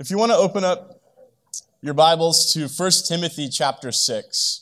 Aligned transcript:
If 0.00 0.12
you 0.12 0.16
want 0.16 0.30
to 0.30 0.38
open 0.38 0.62
up 0.62 1.00
your 1.82 1.92
Bibles 1.92 2.52
to 2.52 2.68
1 2.68 2.90
Timothy 3.08 3.48
chapter 3.48 3.90
6, 3.90 4.60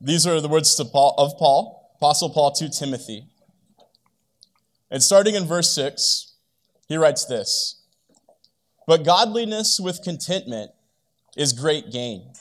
these 0.00 0.26
are 0.26 0.40
the 0.40 0.48
words 0.48 0.74
Paul, 0.90 1.14
of 1.16 1.38
Paul, 1.38 1.92
Apostle 1.98 2.30
Paul 2.30 2.50
to 2.54 2.68
Timothy. 2.68 3.26
And 4.90 5.00
starting 5.00 5.36
in 5.36 5.44
verse 5.44 5.72
6, 5.76 6.32
he 6.88 6.96
writes 6.96 7.24
this 7.24 7.80
But 8.88 9.04
godliness 9.04 9.78
with 9.80 10.02
contentment 10.02 10.72
is 11.36 11.52
great 11.52 11.92
gain. 11.92 12.32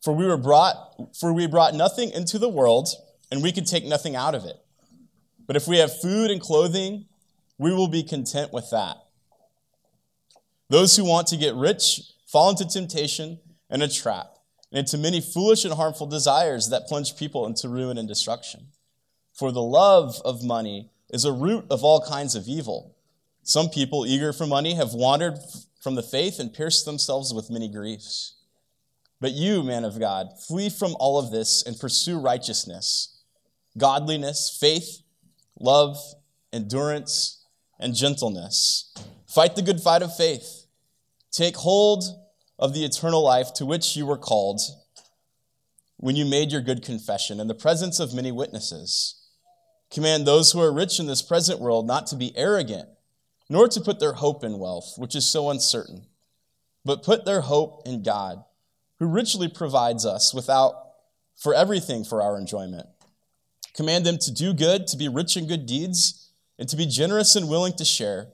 For 0.00 0.12
we 0.12 0.28
were 0.28 0.36
brought, 0.36 0.76
for 1.18 1.32
we 1.32 1.48
brought 1.48 1.74
nothing 1.74 2.12
into 2.12 2.38
the 2.38 2.48
world, 2.48 2.88
and 3.32 3.42
we 3.42 3.50
could 3.50 3.66
take 3.66 3.84
nothing 3.84 4.14
out 4.14 4.36
of 4.36 4.44
it. 4.44 4.58
But 5.44 5.56
if 5.56 5.66
we 5.66 5.78
have 5.78 6.00
food 6.00 6.30
and 6.30 6.40
clothing, 6.40 7.06
we 7.58 7.74
will 7.74 7.88
be 7.88 8.04
content 8.04 8.52
with 8.52 8.70
that. 8.70 8.98
Those 10.68 10.96
who 10.96 11.04
want 11.04 11.28
to 11.28 11.36
get 11.36 11.54
rich 11.54 12.00
fall 12.26 12.50
into 12.50 12.66
temptation 12.66 13.38
and 13.70 13.82
a 13.82 13.88
trap, 13.88 14.38
and 14.70 14.80
into 14.80 14.98
many 14.98 15.20
foolish 15.20 15.64
and 15.64 15.74
harmful 15.74 16.06
desires 16.06 16.68
that 16.70 16.86
plunge 16.86 17.16
people 17.16 17.46
into 17.46 17.68
ruin 17.68 17.98
and 17.98 18.08
destruction. 18.08 18.68
For 19.32 19.52
the 19.52 19.62
love 19.62 20.20
of 20.24 20.42
money 20.42 20.90
is 21.10 21.24
a 21.24 21.32
root 21.32 21.66
of 21.70 21.84
all 21.84 22.00
kinds 22.00 22.34
of 22.34 22.48
evil. 22.48 22.96
Some 23.42 23.68
people, 23.68 24.06
eager 24.06 24.32
for 24.32 24.46
money, 24.46 24.74
have 24.74 24.92
wandered 24.92 25.38
from 25.80 25.94
the 25.94 26.02
faith 26.02 26.40
and 26.40 26.52
pierced 26.52 26.84
themselves 26.84 27.32
with 27.32 27.50
many 27.50 27.68
griefs. 27.68 28.34
But 29.20 29.32
you, 29.32 29.62
man 29.62 29.84
of 29.84 30.00
God, 30.00 30.28
flee 30.46 30.68
from 30.68 30.96
all 30.98 31.18
of 31.18 31.30
this 31.30 31.62
and 31.62 31.78
pursue 31.78 32.18
righteousness, 32.18 33.20
godliness, 33.78 34.56
faith, 34.60 35.02
love, 35.58 35.96
endurance, 36.52 37.35
and 37.78 37.94
gentleness. 37.94 38.92
Fight 39.26 39.56
the 39.56 39.62
good 39.62 39.80
fight 39.80 40.02
of 40.02 40.16
faith. 40.16 40.66
Take 41.30 41.56
hold 41.56 42.04
of 42.58 42.72
the 42.72 42.84
eternal 42.84 43.22
life 43.22 43.52
to 43.54 43.66
which 43.66 43.96
you 43.96 44.06
were 44.06 44.16
called 44.16 44.60
when 45.98 46.16
you 46.16 46.24
made 46.24 46.52
your 46.52 46.60
good 46.60 46.82
confession 46.82 47.40
in 47.40 47.48
the 47.48 47.54
presence 47.54 48.00
of 48.00 48.14
many 48.14 48.32
witnesses. 48.32 49.22
Command 49.90 50.26
those 50.26 50.52
who 50.52 50.60
are 50.60 50.72
rich 50.72 50.98
in 50.98 51.06
this 51.06 51.22
present 51.22 51.60
world 51.60 51.86
not 51.86 52.06
to 52.08 52.16
be 52.16 52.36
arrogant, 52.36 52.88
nor 53.48 53.68
to 53.68 53.80
put 53.80 54.00
their 54.00 54.14
hope 54.14 54.42
in 54.42 54.58
wealth, 54.58 54.94
which 54.96 55.14
is 55.14 55.26
so 55.26 55.50
uncertain, 55.50 56.06
but 56.84 57.02
put 57.02 57.24
their 57.24 57.42
hope 57.42 57.82
in 57.86 58.02
God, 58.02 58.44
who 58.98 59.06
richly 59.06 59.48
provides 59.48 60.04
us 60.04 60.34
without 60.34 60.74
for 61.36 61.54
everything 61.54 62.04
for 62.04 62.22
our 62.22 62.38
enjoyment. 62.38 62.86
Command 63.74 64.06
them 64.06 64.18
to 64.18 64.32
do 64.32 64.54
good, 64.54 64.86
to 64.86 64.96
be 64.96 65.08
rich 65.08 65.36
in 65.36 65.46
good 65.46 65.66
deeds, 65.66 66.25
and 66.58 66.68
to 66.68 66.76
be 66.76 66.86
generous 66.86 67.36
and 67.36 67.48
willing 67.48 67.74
to 67.74 67.84
share. 67.84 68.28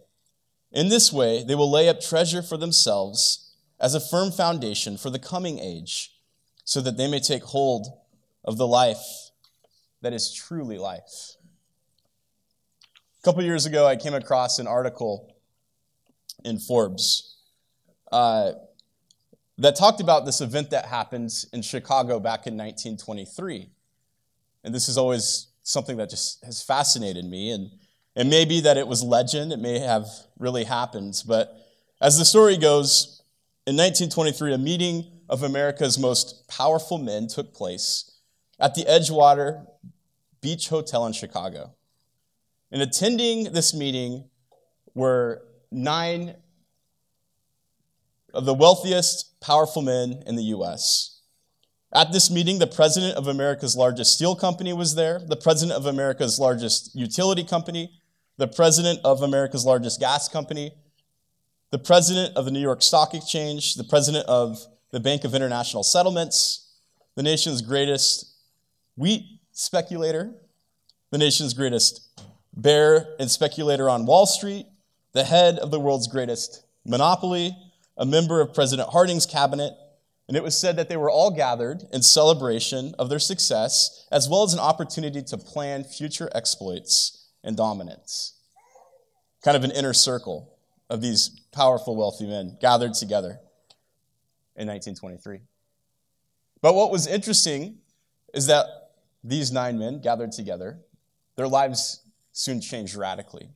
In 0.70 0.88
this 0.88 1.12
way, 1.12 1.44
they 1.44 1.54
will 1.54 1.70
lay 1.70 1.88
up 1.88 2.00
treasure 2.00 2.42
for 2.42 2.56
themselves 2.56 3.54
as 3.80 3.94
a 3.94 4.00
firm 4.00 4.30
foundation 4.30 4.96
for 4.96 5.10
the 5.10 5.18
coming 5.18 5.58
age, 5.58 6.14
so 6.64 6.80
that 6.80 6.96
they 6.96 7.10
may 7.10 7.20
take 7.20 7.42
hold 7.42 7.86
of 8.44 8.56
the 8.56 8.66
life 8.66 9.30
that 10.00 10.12
is 10.12 10.32
truly 10.32 10.78
life. 10.78 11.36
A 13.18 13.22
couple 13.24 13.42
years 13.42 13.66
ago, 13.66 13.86
I 13.86 13.96
came 13.96 14.14
across 14.14 14.58
an 14.58 14.66
article 14.66 15.34
in 16.44 16.58
Forbes 16.58 17.36
uh, 18.10 18.52
that 19.58 19.76
talked 19.76 20.00
about 20.00 20.24
this 20.24 20.40
event 20.40 20.70
that 20.70 20.86
happened 20.86 21.32
in 21.52 21.62
Chicago 21.62 22.18
back 22.18 22.46
in 22.46 22.54
1923. 22.54 23.70
And 24.64 24.74
this 24.74 24.88
is 24.88 24.98
always 24.98 25.48
something 25.62 25.96
that 25.96 26.10
just 26.10 26.44
has 26.44 26.62
fascinated 26.62 27.24
me. 27.24 27.50
And 27.50 27.70
it 28.14 28.26
may 28.26 28.44
be 28.44 28.60
that 28.60 28.76
it 28.76 28.86
was 28.86 29.02
legend, 29.02 29.52
it 29.52 29.58
may 29.58 29.78
have 29.78 30.06
really 30.38 30.64
happened. 30.64 31.22
But 31.26 31.56
as 32.00 32.18
the 32.18 32.24
story 32.24 32.56
goes, 32.56 33.22
in 33.66 33.76
1923, 33.76 34.54
a 34.54 34.58
meeting 34.58 35.06
of 35.28 35.42
America's 35.42 35.98
most 35.98 36.48
powerful 36.48 36.98
men 36.98 37.26
took 37.26 37.54
place 37.54 38.10
at 38.58 38.74
the 38.74 38.84
Edgewater 38.84 39.66
Beach 40.40 40.68
Hotel 40.68 41.06
in 41.06 41.12
Chicago. 41.12 41.74
And 42.70 42.82
attending 42.82 43.52
this 43.52 43.72
meeting 43.72 44.24
were 44.94 45.42
nine 45.70 46.34
of 48.34 48.44
the 48.44 48.54
wealthiest, 48.54 49.40
powerful 49.40 49.82
men 49.82 50.22
in 50.26 50.36
the 50.36 50.44
U.S. 50.44 51.20
At 51.94 52.12
this 52.12 52.30
meeting, 52.30 52.58
the 52.58 52.66
president 52.66 53.16
of 53.16 53.28
America's 53.28 53.76
largest 53.76 54.14
steel 54.14 54.34
company 54.34 54.72
was 54.72 54.94
there, 54.94 55.18
the 55.18 55.36
president 55.36 55.76
of 55.76 55.86
America's 55.86 56.38
largest 56.38 56.94
utility 56.94 57.44
company, 57.44 58.01
the 58.42 58.48
president 58.48 58.98
of 59.04 59.22
America's 59.22 59.64
largest 59.64 60.00
gas 60.00 60.28
company, 60.28 60.72
the 61.70 61.78
president 61.78 62.36
of 62.36 62.44
the 62.44 62.50
New 62.50 62.58
York 62.58 62.82
Stock 62.82 63.14
Exchange, 63.14 63.76
the 63.76 63.84
president 63.84 64.26
of 64.26 64.66
the 64.90 64.98
Bank 64.98 65.22
of 65.22 65.32
International 65.32 65.84
Settlements, 65.84 66.72
the 67.14 67.22
nation's 67.22 67.62
greatest 67.62 68.34
wheat 68.96 69.38
speculator, 69.52 70.34
the 71.12 71.18
nation's 71.18 71.54
greatest 71.54 72.20
bear 72.56 73.14
and 73.20 73.30
speculator 73.30 73.88
on 73.88 74.06
Wall 74.06 74.26
Street, 74.26 74.66
the 75.12 75.22
head 75.22 75.60
of 75.60 75.70
the 75.70 75.78
world's 75.78 76.08
greatest 76.08 76.64
monopoly, 76.84 77.56
a 77.96 78.04
member 78.04 78.40
of 78.40 78.52
President 78.52 78.88
Harding's 78.88 79.24
cabinet, 79.24 79.72
and 80.26 80.36
it 80.36 80.42
was 80.42 80.58
said 80.58 80.74
that 80.74 80.88
they 80.88 80.96
were 80.96 81.10
all 81.10 81.30
gathered 81.30 81.84
in 81.92 82.02
celebration 82.02 82.92
of 82.98 83.08
their 83.08 83.20
success, 83.20 84.04
as 84.10 84.28
well 84.28 84.42
as 84.42 84.52
an 84.52 84.58
opportunity 84.58 85.22
to 85.22 85.38
plan 85.38 85.84
future 85.84 86.28
exploits 86.34 87.21
and 87.44 87.56
dominance. 87.56 88.34
Kind 89.42 89.56
of 89.56 89.64
an 89.64 89.70
inner 89.70 89.92
circle 89.92 90.56
of 90.88 91.00
these 91.00 91.40
powerful, 91.52 91.96
wealthy 91.96 92.26
men 92.26 92.56
gathered 92.60 92.94
together 92.94 93.40
in 94.56 94.68
1923. 94.68 95.40
But 96.60 96.74
what 96.74 96.90
was 96.90 97.06
interesting 97.06 97.78
is 98.34 98.46
that 98.46 98.66
these 99.24 99.52
nine 99.52 99.78
men 99.78 100.00
gathered 100.00 100.32
together, 100.32 100.80
their 101.36 101.48
lives 101.48 102.02
soon 102.32 102.60
changed 102.60 102.94
radically. 102.94 103.50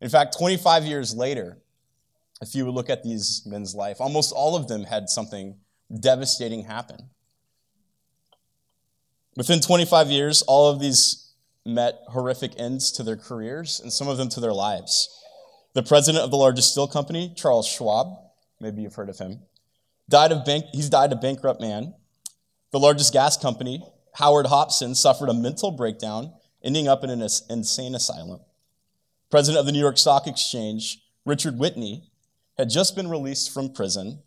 In 0.00 0.08
fact, 0.08 0.36
25 0.36 0.84
years 0.84 1.14
later, 1.14 1.58
if 2.42 2.54
you 2.54 2.66
would 2.66 2.74
look 2.74 2.90
at 2.90 3.02
these 3.02 3.42
men's 3.46 3.74
life, 3.74 4.00
almost 4.00 4.32
all 4.32 4.56
of 4.56 4.68
them 4.68 4.84
had 4.84 5.08
something 5.08 5.56
devastating 6.00 6.64
happen. 6.64 7.10
Within 9.36 9.60
25 9.60 10.10
years, 10.10 10.42
all 10.42 10.70
of 10.70 10.80
these 10.80 11.25
met 11.66 12.00
horrific 12.08 12.52
ends 12.58 12.92
to 12.92 13.02
their 13.02 13.16
careers 13.16 13.80
and 13.80 13.92
some 13.92 14.08
of 14.08 14.16
them 14.16 14.28
to 14.30 14.40
their 14.40 14.52
lives. 14.52 15.08
The 15.74 15.82
president 15.82 16.24
of 16.24 16.30
the 16.30 16.36
largest 16.36 16.72
steel 16.72 16.86
company, 16.86 17.32
Charles 17.36 17.66
Schwab, 17.66 18.16
maybe 18.60 18.82
you've 18.82 18.94
heard 18.94 19.10
of 19.10 19.18
him, 19.18 19.40
died 20.08 20.32
of 20.32 20.44
bank, 20.44 20.66
he's 20.72 20.88
died 20.88 21.12
a 21.12 21.16
bankrupt 21.16 21.60
man. 21.60 21.94
The 22.72 22.78
largest 22.78 23.12
gas 23.12 23.36
company, 23.36 23.82
Howard 24.14 24.46
Hopson, 24.46 24.94
suffered 24.94 25.28
a 25.28 25.34
mental 25.34 25.70
breakdown, 25.70 26.32
ending 26.62 26.88
up 26.88 27.04
in 27.04 27.10
an 27.10 27.20
insane 27.50 27.94
asylum. 27.94 28.40
President 29.30 29.60
of 29.60 29.66
the 29.66 29.72
New 29.72 29.80
York 29.80 29.98
Stock 29.98 30.26
Exchange, 30.26 31.02
Richard 31.24 31.58
Whitney, 31.58 32.10
had 32.56 32.70
just 32.70 32.96
been 32.96 33.08
released 33.08 33.52
from 33.52 33.72
prison. 33.72 34.22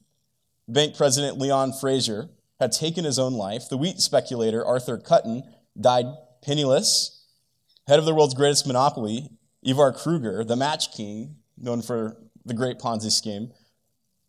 Bank 0.68 0.96
president 0.96 1.40
Leon 1.40 1.74
Fraser 1.74 2.30
had 2.60 2.72
taken 2.72 3.06
his 3.06 3.18
own 3.18 3.34
life. 3.34 3.70
The 3.70 3.78
wheat 3.78 4.00
speculator 4.00 4.64
Arthur 4.64 4.98
Cutten 4.98 5.44
died 5.80 6.06
penniless. 6.44 7.19
Head 7.90 7.98
of 7.98 8.06
the 8.06 8.14
world's 8.14 8.36
greatest 8.36 8.68
monopoly, 8.68 9.32
Ivar 9.64 9.92
Kruger, 9.92 10.44
the 10.44 10.56
match 10.56 10.94
king, 10.96 11.38
known 11.58 11.82
for 11.82 12.18
the 12.46 12.54
great 12.54 12.78
Ponzi 12.78 13.10
scheme, 13.10 13.52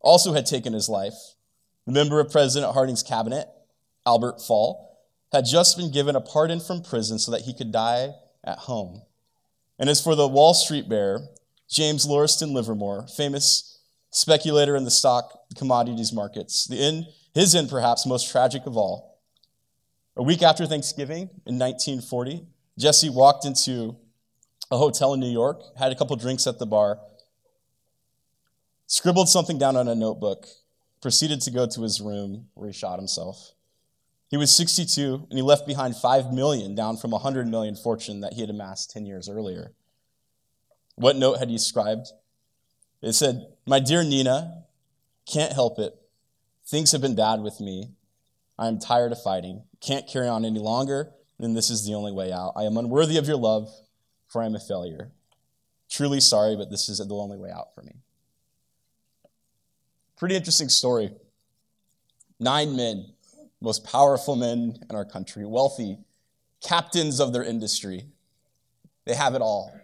also 0.00 0.32
had 0.32 0.46
taken 0.46 0.72
his 0.72 0.88
life. 0.88 1.34
The 1.84 1.92
member 1.92 2.20
of 2.20 2.32
President 2.32 2.72
Harding's 2.72 3.02
cabinet, 3.02 3.48
Albert 4.06 4.40
Fall, 4.40 4.96
had 5.30 5.44
just 5.44 5.76
been 5.76 5.92
given 5.92 6.16
a 6.16 6.22
pardon 6.22 6.58
from 6.58 6.82
prison 6.82 7.18
so 7.18 7.30
that 7.32 7.42
he 7.42 7.52
could 7.52 7.70
die 7.70 8.14
at 8.42 8.60
home. 8.60 9.02
And 9.78 9.90
as 9.90 10.02
for 10.02 10.14
the 10.14 10.26
Wall 10.26 10.54
Street 10.54 10.88
bear, 10.88 11.20
James 11.68 12.06
Lauriston 12.06 12.54
Livermore, 12.54 13.08
famous 13.14 13.78
speculator 14.10 14.74
in 14.74 14.84
the 14.84 14.90
stock 14.90 15.38
commodities 15.54 16.14
markets. 16.14 16.64
The 16.64 16.78
end, 16.78 17.08
his 17.34 17.54
end, 17.54 17.68
perhaps 17.68 18.06
most 18.06 18.32
tragic 18.32 18.64
of 18.64 18.78
all. 18.78 19.20
A 20.16 20.22
week 20.22 20.42
after 20.42 20.64
Thanksgiving 20.64 21.28
in 21.44 21.58
1940, 21.58 22.46
Jesse 22.80 23.10
walked 23.10 23.44
into 23.44 23.96
a 24.70 24.78
hotel 24.78 25.12
in 25.12 25.20
New 25.20 25.30
York, 25.30 25.62
had 25.78 25.92
a 25.92 25.94
couple 25.94 26.16
drinks 26.16 26.46
at 26.46 26.58
the 26.58 26.64
bar, 26.64 26.98
scribbled 28.86 29.28
something 29.28 29.58
down 29.58 29.76
on 29.76 29.86
a 29.86 29.94
notebook, 29.94 30.46
proceeded 31.02 31.42
to 31.42 31.50
go 31.50 31.66
to 31.66 31.82
his 31.82 32.00
room 32.00 32.46
where 32.54 32.68
he 32.68 32.72
shot 32.72 32.98
himself. 32.98 33.52
He 34.28 34.38
was 34.38 34.50
62 34.56 35.26
and 35.28 35.38
he 35.38 35.42
left 35.42 35.66
behind 35.66 35.94
5 35.94 36.32
million 36.32 36.74
down 36.74 36.96
from 36.96 37.12
a 37.12 37.16
100 37.16 37.48
million 37.48 37.76
fortune 37.76 38.20
that 38.20 38.32
he 38.32 38.40
had 38.40 38.48
amassed 38.48 38.90
10 38.92 39.04
years 39.04 39.28
earlier. 39.28 39.72
What 40.94 41.16
note 41.16 41.38
had 41.38 41.50
he 41.50 41.58
scribed? 41.58 42.08
It 43.02 43.12
said, 43.12 43.46
My 43.66 43.80
dear 43.80 44.02
Nina, 44.02 44.64
can't 45.26 45.52
help 45.52 45.78
it. 45.78 45.94
Things 46.66 46.92
have 46.92 47.02
been 47.02 47.16
bad 47.16 47.40
with 47.40 47.60
me. 47.60 47.90
I 48.58 48.68
am 48.68 48.78
tired 48.78 49.12
of 49.12 49.22
fighting. 49.22 49.64
Can't 49.80 50.08
carry 50.08 50.28
on 50.28 50.44
any 50.44 50.60
longer, 50.60 51.12
and 51.40 51.56
this 51.56 51.70
is 51.70 51.86
the 51.86 51.94
only 51.94 52.12
way 52.12 52.32
out. 52.32 52.52
I 52.56 52.64
am 52.64 52.76
unworthy 52.76 53.16
of 53.16 53.26
your 53.26 53.36
love, 53.36 53.70
for 54.28 54.42
I 54.42 54.46
am 54.46 54.54
a 54.54 54.60
failure. 54.60 55.10
Truly 55.88 56.20
sorry, 56.20 56.56
but 56.56 56.70
this 56.70 56.88
is 56.88 56.98
the 56.98 57.14
only 57.14 57.36
way 57.36 57.50
out 57.50 57.74
for 57.74 57.82
me. 57.82 57.96
Pretty 60.16 60.36
interesting 60.36 60.68
story. 60.68 61.10
Nine 62.38 62.76
men, 62.76 63.12
most 63.60 63.84
powerful 63.84 64.36
men 64.36 64.78
in 64.88 64.94
our 64.94 65.04
country, 65.04 65.44
wealthy, 65.44 65.98
captains 66.62 67.20
of 67.20 67.32
their 67.32 67.42
industry. 67.42 68.04
They 69.06 69.14
have 69.14 69.34
it 69.34 69.42
all. 69.42 69.74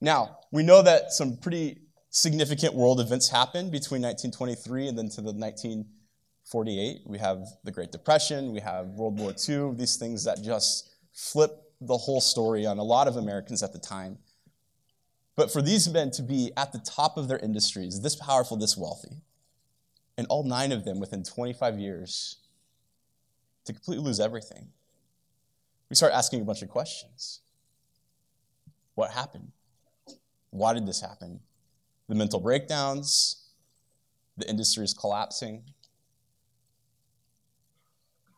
Now, 0.00 0.38
we 0.50 0.62
know 0.62 0.82
that 0.82 1.12
some 1.12 1.36
pretty 1.36 1.80
significant 2.10 2.74
world 2.74 3.00
events 3.00 3.28
happened 3.28 3.70
between 3.70 4.02
1923 4.02 4.88
and 4.88 4.98
then 4.98 5.08
to 5.10 5.20
the 5.20 5.32
1948. 6.52 7.02
We 7.06 7.18
have 7.18 7.46
the 7.64 7.70
Great 7.70 7.92
Depression, 7.92 8.52
we 8.52 8.60
have 8.60 8.88
World 8.88 9.18
War 9.18 9.32
II, 9.48 9.74
these 9.76 9.96
things 9.96 10.24
that 10.24 10.42
just 10.42 10.90
flip 11.12 11.50
the 11.80 11.96
whole 11.96 12.20
story 12.20 12.66
on 12.66 12.78
a 12.78 12.82
lot 12.82 13.06
of 13.06 13.16
Americans 13.16 13.62
at 13.62 13.72
the 13.72 13.78
time. 13.78 14.18
But 15.36 15.52
for 15.52 15.62
these 15.62 15.88
men 15.88 16.10
to 16.12 16.22
be 16.22 16.50
at 16.56 16.72
the 16.72 16.78
top 16.78 17.16
of 17.16 17.28
their 17.28 17.38
industries, 17.38 18.00
this 18.00 18.16
powerful, 18.16 18.56
this 18.56 18.76
wealthy, 18.76 19.22
and 20.18 20.26
all 20.28 20.44
nine 20.44 20.72
of 20.72 20.84
them 20.84 20.98
within 21.00 21.22
25 21.22 21.78
years 21.78 22.38
to 23.64 23.72
completely 23.72 24.04
lose 24.04 24.20
everything, 24.20 24.68
we 25.88 25.96
start 25.96 26.12
asking 26.12 26.42
a 26.42 26.44
bunch 26.44 26.62
of 26.62 26.68
questions. 26.68 27.40
What 28.96 29.12
happened? 29.12 29.52
Why 30.50 30.74
did 30.74 30.86
this 30.86 31.00
happen? 31.00 31.40
The 32.08 32.16
mental 32.16 32.40
breakdowns, 32.40 33.48
the 34.36 34.48
industry 34.50 34.84
is 34.84 34.92
collapsing. 34.92 35.62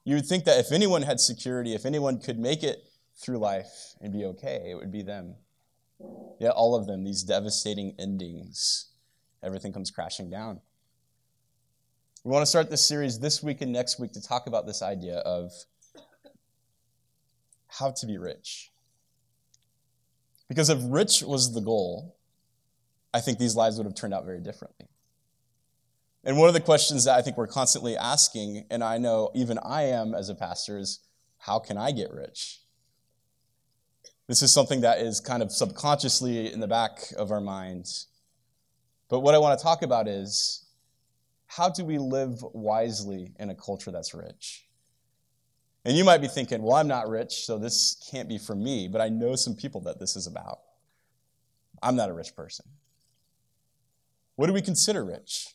You 0.04 0.16
would 0.16 0.26
think 0.26 0.44
that 0.44 0.58
if 0.58 0.72
anyone 0.72 1.02
had 1.02 1.20
security, 1.20 1.74
if 1.74 1.86
anyone 1.86 2.20
could 2.20 2.38
make 2.38 2.62
it 2.62 2.84
through 3.16 3.38
life 3.38 3.94
and 4.00 4.12
be 4.12 4.24
okay, 4.24 4.70
it 4.70 4.74
would 4.74 4.90
be 4.90 5.02
them. 5.02 5.36
Yet 6.40 6.52
all 6.52 6.74
of 6.74 6.86
them, 6.86 7.04
these 7.04 7.22
devastating 7.22 7.94
endings, 7.98 8.90
everything 9.42 9.72
comes 9.72 9.90
crashing 9.90 10.28
down. 10.28 10.60
We 12.24 12.30
want 12.30 12.42
to 12.42 12.46
start 12.46 12.70
this 12.70 12.84
series 12.84 13.18
this 13.18 13.42
week 13.42 13.60
and 13.60 13.72
next 13.72 14.00
week 14.00 14.12
to 14.12 14.22
talk 14.22 14.46
about 14.46 14.66
this 14.66 14.82
idea 14.82 15.18
of 15.18 15.52
how 17.68 17.90
to 17.90 18.06
be 18.06 18.18
rich. 18.18 18.70
Because 20.48 20.68
if 20.68 20.78
rich 20.82 21.22
was 21.22 21.54
the 21.54 21.60
goal, 21.60 22.16
I 23.14 23.20
think 23.20 23.38
these 23.38 23.56
lives 23.56 23.76
would 23.76 23.86
have 23.86 23.94
turned 23.94 24.14
out 24.14 24.24
very 24.24 24.40
differently. 24.40 24.86
And 26.24 26.38
one 26.38 26.48
of 26.48 26.54
the 26.54 26.60
questions 26.60 27.04
that 27.04 27.16
I 27.16 27.22
think 27.22 27.36
we're 27.36 27.48
constantly 27.48 27.96
asking, 27.96 28.66
and 28.70 28.84
I 28.84 28.98
know 28.98 29.30
even 29.34 29.58
I 29.58 29.82
am 29.84 30.14
as 30.14 30.28
a 30.28 30.34
pastor, 30.34 30.78
is 30.78 31.00
how 31.38 31.58
can 31.58 31.76
I 31.76 31.90
get 31.90 32.12
rich? 32.12 32.60
This 34.28 34.40
is 34.42 34.54
something 34.54 34.82
that 34.82 34.98
is 34.98 35.20
kind 35.20 35.42
of 35.42 35.50
subconsciously 35.50 36.52
in 36.52 36.60
the 36.60 36.68
back 36.68 37.12
of 37.18 37.32
our 37.32 37.40
minds. 37.40 38.06
But 39.08 39.20
what 39.20 39.34
I 39.34 39.38
want 39.38 39.58
to 39.58 39.62
talk 39.62 39.82
about 39.82 40.06
is 40.06 40.64
how 41.48 41.68
do 41.68 41.84
we 41.84 41.98
live 41.98 42.42
wisely 42.52 43.34
in 43.38 43.50
a 43.50 43.54
culture 43.54 43.90
that's 43.90 44.14
rich? 44.14 44.66
And 45.84 45.96
you 45.96 46.04
might 46.04 46.20
be 46.20 46.28
thinking, 46.28 46.62
well, 46.62 46.76
I'm 46.76 46.86
not 46.86 47.08
rich, 47.08 47.44
so 47.44 47.58
this 47.58 48.08
can't 48.10 48.28
be 48.28 48.38
for 48.38 48.54
me, 48.54 48.86
but 48.86 49.00
I 49.00 49.08
know 49.08 49.34
some 49.34 49.56
people 49.56 49.80
that 49.82 49.98
this 49.98 50.14
is 50.14 50.28
about. 50.28 50.60
I'm 51.82 51.96
not 51.96 52.08
a 52.08 52.12
rich 52.12 52.36
person. 52.36 52.66
What 54.36 54.46
do 54.46 54.52
we 54.52 54.62
consider 54.62 55.04
rich? 55.04 55.48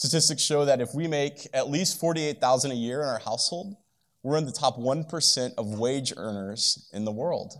Statistics 0.00 0.40
show 0.40 0.64
that 0.64 0.80
if 0.80 0.94
we 0.94 1.06
make 1.06 1.46
at 1.52 1.68
least 1.68 2.00
48,000 2.00 2.70
a 2.70 2.74
year 2.74 3.02
in 3.02 3.08
our 3.10 3.18
household, 3.18 3.76
we're 4.22 4.38
in 4.38 4.46
the 4.46 4.50
top 4.50 4.78
1% 4.78 5.54
of 5.58 5.78
wage 5.78 6.14
earners 6.16 6.88
in 6.94 7.04
the 7.04 7.12
world. 7.12 7.52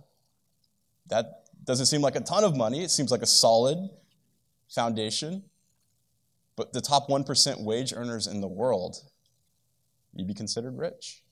That 1.08 1.42
doesn't 1.64 1.84
seem 1.84 2.00
like 2.00 2.16
a 2.16 2.20
ton 2.20 2.42
of 2.42 2.56
money. 2.56 2.82
It 2.82 2.90
seems 2.90 3.10
like 3.10 3.20
a 3.20 3.26
solid 3.26 3.76
foundation. 4.70 5.42
But 6.56 6.72
the 6.72 6.80
top 6.80 7.10
1% 7.10 7.62
wage 7.62 7.92
earners 7.94 8.26
in 8.26 8.40
the 8.40 8.48
world, 8.48 8.96
you'd 10.14 10.26
be 10.26 10.32
considered 10.32 10.78
rich. 10.78 11.22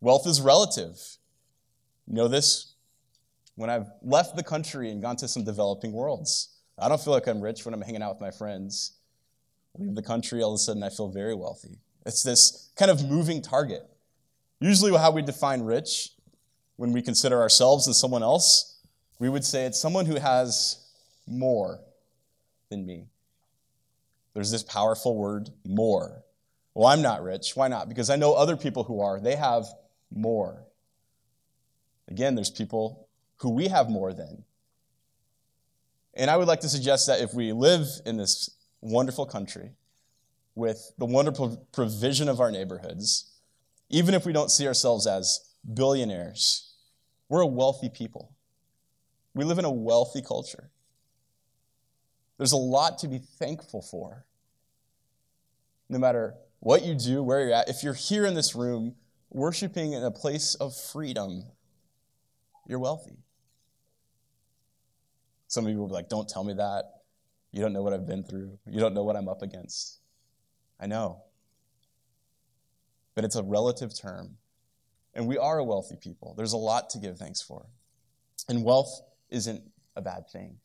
Wealth 0.00 0.26
is 0.26 0.40
relative. 0.40 0.98
You 2.06 2.14
know 2.14 2.28
this? 2.28 2.72
When 3.54 3.68
I've 3.68 3.90
left 4.00 4.34
the 4.34 4.42
country 4.42 4.90
and 4.90 5.02
gone 5.02 5.16
to 5.16 5.28
some 5.28 5.44
developing 5.44 5.92
worlds, 5.92 6.56
I 6.78 6.88
don't 6.88 7.02
feel 7.02 7.12
like 7.12 7.26
I'm 7.26 7.42
rich 7.42 7.66
when 7.66 7.74
I'm 7.74 7.82
hanging 7.82 8.00
out 8.00 8.14
with 8.14 8.22
my 8.22 8.30
friends. 8.30 8.95
Leave 9.78 9.94
the 9.94 10.02
country, 10.02 10.42
all 10.42 10.52
of 10.52 10.56
a 10.56 10.58
sudden 10.58 10.82
I 10.82 10.88
feel 10.88 11.08
very 11.08 11.34
wealthy. 11.34 11.78
It's 12.04 12.22
this 12.22 12.70
kind 12.76 12.90
of 12.90 13.08
moving 13.08 13.42
target. 13.42 13.82
Usually, 14.60 14.96
how 14.96 15.10
we 15.10 15.22
define 15.22 15.62
rich 15.62 16.10
when 16.76 16.92
we 16.92 17.02
consider 17.02 17.40
ourselves 17.40 17.86
and 17.86 17.94
someone 17.94 18.22
else, 18.22 18.78
we 19.18 19.28
would 19.28 19.44
say 19.44 19.64
it's 19.64 19.80
someone 19.80 20.06
who 20.06 20.16
has 20.16 20.86
more 21.26 21.80
than 22.70 22.86
me. 22.86 23.06
There's 24.34 24.50
this 24.50 24.62
powerful 24.62 25.16
word, 25.16 25.50
more. 25.66 26.22
Well, 26.74 26.86
I'm 26.86 27.02
not 27.02 27.22
rich. 27.22 27.56
Why 27.56 27.68
not? 27.68 27.88
Because 27.88 28.10
I 28.10 28.16
know 28.16 28.34
other 28.34 28.56
people 28.56 28.84
who 28.84 29.00
are. 29.00 29.18
They 29.18 29.36
have 29.36 29.66
more. 30.10 30.62
Again, 32.08 32.34
there's 32.34 32.50
people 32.50 33.08
who 33.38 33.50
we 33.50 33.68
have 33.68 33.88
more 33.88 34.12
than. 34.12 34.44
And 36.14 36.30
I 36.30 36.36
would 36.36 36.48
like 36.48 36.60
to 36.60 36.68
suggest 36.68 37.06
that 37.06 37.20
if 37.20 37.34
we 37.34 37.52
live 37.52 37.86
in 38.04 38.16
this 38.16 38.50
wonderful 38.80 39.26
country 39.26 39.72
with 40.54 40.92
the 40.98 41.06
wonderful 41.06 41.66
provision 41.72 42.28
of 42.28 42.40
our 42.40 42.50
neighborhoods, 42.50 43.32
even 43.88 44.14
if 44.14 44.24
we 44.24 44.32
don't 44.32 44.50
see 44.50 44.66
ourselves 44.66 45.06
as 45.06 45.54
billionaires, 45.74 46.74
we're 47.28 47.42
a 47.42 47.46
wealthy 47.46 47.88
people. 47.88 48.34
We 49.34 49.44
live 49.44 49.58
in 49.58 49.64
a 49.64 49.70
wealthy 49.70 50.22
culture. 50.22 50.70
There's 52.38 52.52
a 52.52 52.56
lot 52.56 52.98
to 52.98 53.08
be 53.08 53.18
thankful 53.18 53.82
for. 53.82 54.24
No 55.88 55.98
matter 55.98 56.34
what 56.60 56.84
you 56.84 56.94
do, 56.94 57.22
where 57.22 57.40
you're 57.40 57.52
at, 57.52 57.68
if 57.68 57.82
you're 57.82 57.94
here 57.94 58.26
in 58.26 58.34
this 58.34 58.54
room 58.54 58.94
worshiping 59.30 59.92
in 59.92 60.02
a 60.02 60.10
place 60.10 60.54
of 60.56 60.74
freedom, 60.74 61.44
you're 62.66 62.78
wealthy. 62.78 63.18
Some 65.48 65.64
people 65.64 65.82
will 65.82 65.88
be 65.88 65.94
like, 65.94 66.08
don't 66.08 66.28
tell 66.28 66.44
me 66.44 66.54
that. 66.54 66.95
You 67.52 67.62
don't 67.62 67.72
know 67.72 67.82
what 67.82 67.92
I've 67.92 68.06
been 68.06 68.24
through. 68.24 68.58
You 68.66 68.80
don't 68.80 68.94
know 68.94 69.04
what 69.04 69.16
I'm 69.16 69.28
up 69.28 69.42
against. 69.42 70.00
I 70.78 70.86
know 70.86 71.22
but 73.16 73.24
it's 73.24 73.34
a 73.34 73.42
relative 73.42 73.98
term. 73.98 74.36
And 75.14 75.26
we 75.26 75.38
are 75.38 75.58
a 75.58 75.64
wealthy 75.64 75.96
people. 75.96 76.34
There's 76.36 76.52
a 76.52 76.58
lot 76.58 76.90
to 76.90 76.98
give 76.98 77.18
thanks 77.18 77.42
for. 77.42 77.66
And 78.48 78.62
wealth 78.62 79.00
isn't 79.30 79.62
a 79.96 80.02
bad 80.02 80.28
thing. 80.30 80.58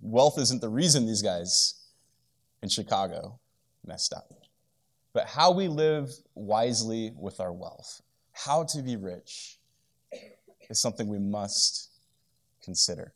Wealth 0.00 0.38
isn't 0.38 0.60
the 0.60 0.68
reason 0.68 1.06
these 1.06 1.22
guys 1.22 1.86
in 2.62 2.68
Chicago 2.68 3.38
messed 3.86 4.12
up. 4.12 4.34
But 5.14 5.28
how 5.28 5.52
we 5.52 5.68
live 5.68 6.10
wisely 6.34 7.12
with 7.16 7.40
our 7.40 7.52
wealth, 7.52 8.02
how 8.32 8.64
to 8.64 8.82
be 8.82 8.96
rich, 8.96 9.58
is 10.68 10.80
something 10.80 11.06
we 11.08 11.18
must 11.18 11.90
consider. 12.62 13.14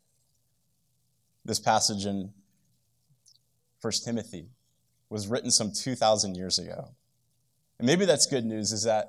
This 1.45 1.59
passage 1.59 2.07
in 2.07 2.33
1 3.83 3.93
Timothy 4.05 4.47
was 5.11 5.29
written 5.29 5.51
some 5.51 5.73
2,000 5.73 6.37
years 6.37 6.59
ago. 6.59 6.95
And 7.79 7.87
maybe 7.87 8.05
that's 8.05 8.27
good 8.27 8.47
news 8.47 8.73
is 8.73 8.85
that 8.85 9.09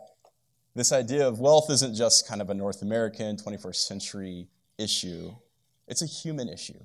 this 0.75 0.91
idea 0.91 1.27
of 1.27 1.39
wealth 1.39 1.69
isn't 1.69 1.95
just 1.95 2.27
kind 2.27 2.41
of 2.41 2.49
a 2.49 2.53
North 2.53 2.81
American 2.81 3.37
21st 3.37 3.75
century 3.75 4.47
issue, 4.79 5.31
it's 5.87 6.01
a 6.01 6.07
human 6.07 6.49
issue. 6.49 6.79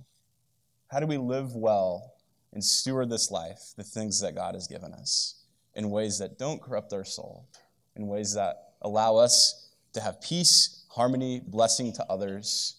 How 0.88 1.00
do 1.00 1.06
we 1.06 1.16
live 1.16 1.54
well 1.54 2.12
and 2.52 2.62
steward 2.62 3.08
this 3.08 3.30
life, 3.30 3.72
the 3.76 3.84
things 3.84 4.20
that 4.20 4.34
God 4.34 4.54
has 4.54 4.66
given 4.66 4.92
us, 4.92 5.44
in 5.74 5.90
ways 5.90 6.18
that 6.18 6.38
don't 6.38 6.60
corrupt 6.60 6.92
our 6.92 7.04
soul, 7.04 7.48
in 7.96 8.06
ways 8.06 8.34
that 8.34 8.74
allow 8.82 9.16
us 9.16 9.70
to 9.94 10.00
have 10.00 10.20
peace, 10.20 10.84
harmony, 10.90 11.40
blessing 11.46 11.92
to 11.94 12.04
others? 12.10 12.76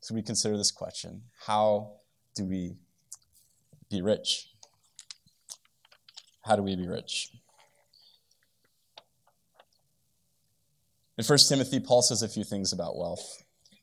So 0.00 0.14
we 0.14 0.22
consider 0.22 0.56
this 0.56 0.70
question 0.70 1.22
how 1.46 1.98
do 2.38 2.44
we 2.44 2.76
be 3.90 4.00
rich? 4.00 4.48
How 6.44 6.54
do 6.54 6.62
we 6.62 6.76
be 6.76 6.86
rich? 6.86 7.32
In 11.18 11.24
1 11.24 11.38
Timothy, 11.48 11.80
Paul 11.80 12.00
says 12.00 12.22
a 12.22 12.28
few 12.28 12.44
things 12.44 12.72
about 12.72 12.96
wealth. 12.96 13.42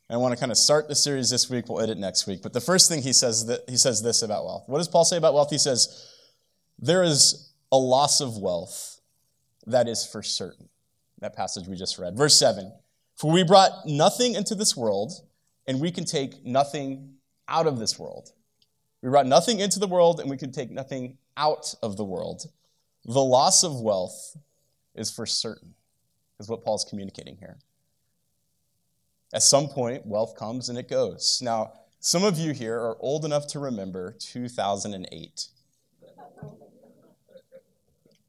I 0.10 0.16
want 0.16 0.34
to 0.34 0.40
kind 0.40 0.54
of 0.54 0.58
start 0.58 0.88
the 0.88 0.96
series 0.96 1.30
this 1.30 1.50
week. 1.50 1.68
We'll 1.68 1.82
edit 1.82 1.98
next 1.98 2.28
week. 2.28 2.42
But 2.42 2.54
the 2.54 2.62
first 2.62 2.88
thing 2.88 3.02
he 3.02 3.12
says 3.12 3.46
that 3.48 3.70
he 3.70 3.76
says 3.76 4.02
this 4.02 4.22
about 4.22 4.46
wealth. 4.46 4.64
What 4.68 4.78
does 4.78 4.88
Paul 4.88 5.04
say 5.04 5.18
about 5.18 5.34
wealth? 5.34 5.50
He 5.50 5.58
says, 5.58 6.08
"There 6.80 7.04
is 7.04 7.52
a 7.74 7.78
loss 7.78 8.22
of 8.22 8.38
wealth 8.38 9.02
that 9.66 9.90
is 9.90 10.06
for 10.06 10.24
certain." 10.24 10.70
That 11.20 11.36
passage 11.36 11.68
we 11.68 11.76
just 11.76 11.98
read. 11.98 12.16
Verse 12.16 12.36
7. 12.38 12.72
For 13.16 13.32
we 13.32 13.44
brought 13.44 13.86
nothing 13.86 14.36
into 14.36 14.56
this 14.56 14.78
world, 14.78 15.12
and 15.68 15.82
we 15.82 15.92
can 15.92 16.06
take 16.06 16.46
nothing 16.46 17.18
out 17.48 17.68
of 17.68 17.80
this 17.80 18.00
world. 18.00 18.32
We 19.06 19.12
brought 19.12 19.28
nothing 19.28 19.60
into 19.60 19.78
the 19.78 19.86
world, 19.86 20.20
and 20.20 20.32
we 20.32 20.36
can 20.36 20.52
take 20.52 20.72
nothing 20.72 21.20
out 21.38 21.76
of 21.84 21.96
the 21.96 22.04
world. 22.04 22.50
The 23.06 23.22
loss 23.22 23.64
of 23.64 23.80
wealth 23.80 24.36
is 24.96 25.12
for 25.12 25.28
certain, 25.28 25.76
is 26.40 26.50
what 26.50 26.64
Paul's 26.64 26.84
communicating 26.84 27.38
here. 27.38 27.58
At 29.32 29.44
some 29.44 29.68
point, 29.68 30.08
wealth 30.08 30.36
comes 30.36 30.70
and 30.70 30.78
it 30.80 30.90
goes. 30.90 31.40
Now, 31.44 31.74
some 32.00 32.24
of 32.24 32.40
you 32.40 32.52
here 32.52 32.80
are 32.80 32.98
old 33.00 33.26
enough 33.26 33.46
to 33.50 33.60
remember 33.60 34.16
2008. 34.18 35.48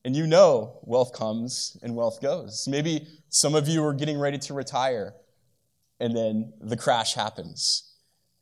And 0.05 0.15
you 0.15 0.27
know 0.27 0.81
wealth 0.83 1.15
comes 1.15 1.79
and 1.83 1.97
wealth 1.97 2.21
goes. 2.21 2.69
Maybe 2.69 3.07
some 3.31 3.55
of 3.55 3.67
you 3.67 3.83
are 3.83 3.95
getting 3.95 4.19
ready 4.19 4.37
to 4.41 4.53
retire, 4.53 5.15
and 6.01 6.15
then 6.15 6.53
the 6.61 6.77
crash 6.77 7.15
happens. 7.15 7.86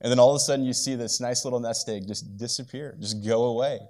And 0.05 0.11
then 0.11 0.19
all 0.19 0.31
of 0.31 0.37
a 0.37 0.39
sudden 0.39 0.67
you 0.67 0.75
see 0.75 0.97
this 0.97 1.19
nice 1.19 1.45
little 1.45 1.59
nest 1.59 1.89
egg 1.89 2.07
just 2.07 2.37
disappear, 2.37 2.95
just 3.01 3.27
go 3.27 3.45
away, 3.45 3.81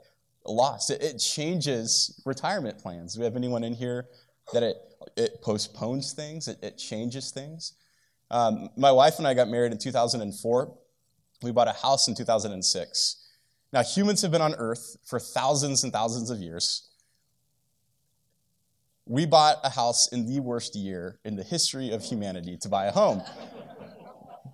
lost. 0.46 0.90
It, 0.90 1.02
it 1.02 1.18
changes 1.18 2.22
retirement 2.24 2.78
plans. 2.78 3.14
Do 3.14 3.20
we 3.20 3.24
have 3.24 3.34
anyone 3.34 3.64
in 3.64 3.74
here 3.74 4.06
that 4.52 4.62
it, 4.62 4.76
it 5.16 5.42
postpones 5.42 6.12
things, 6.12 6.46
it, 6.46 6.58
it 6.62 6.78
changes 6.78 7.32
things? 7.32 7.72
Um, 8.30 8.68
my 8.76 8.92
wife 8.92 9.18
and 9.18 9.26
I 9.26 9.34
got 9.34 9.48
married 9.48 9.72
in 9.72 9.78
2004. 9.78 10.78
We 11.42 11.50
bought 11.50 11.66
a 11.66 11.72
house 11.72 12.06
in 12.06 12.14
2006. 12.14 13.26
Now, 13.72 13.82
humans 13.82 14.22
have 14.22 14.30
been 14.30 14.40
on 14.40 14.54
earth 14.54 14.96
for 15.04 15.18
thousands 15.18 15.82
and 15.82 15.92
thousands 15.92 16.30
of 16.30 16.38
years. 16.38 16.90
We 19.04 19.26
bought 19.26 19.56
a 19.64 19.70
house 19.70 20.12
in 20.12 20.32
the 20.32 20.38
worst 20.38 20.76
year 20.76 21.18
in 21.24 21.34
the 21.34 21.42
history 21.42 21.90
of 21.90 22.04
humanity 22.04 22.56
to 22.58 22.68
buy 22.68 22.86
a 22.86 22.92
home. 22.92 23.20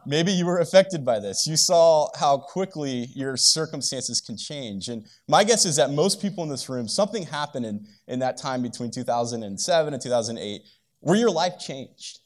Maybe 0.07 0.33
you 0.33 0.47
were 0.47 0.59
affected 0.59 1.05
by 1.05 1.21
this. 1.21 1.47
You 1.47 1.57
saw 1.57 2.09
how 2.19 2.39
quickly 2.39 3.09
your 3.15 3.37
circumstances 3.37 4.21
can 4.21 4.37
change. 4.37 4.89
And 4.89 5.07
my 5.29 5.45
guess 5.45 5.65
is 5.65 5.77
that 5.77 5.91
most 5.91 6.21
people 6.21 6.43
in 6.45 6.51
this 6.51 6.69
room, 6.69 6.89
something 6.89 7.25
happened 7.25 7.67
in, 7.67 7.87
in 8.07 8.19
that 8.21 8.37
time 8.37 8.63
between 8.63 8.91
2007 8.91 9.95
and 9.95 10.03
2008 10.03 10.63
where 11.01 11.17
your 11.17 11.31
life 11.31 11.59
changed. 11.59 12.21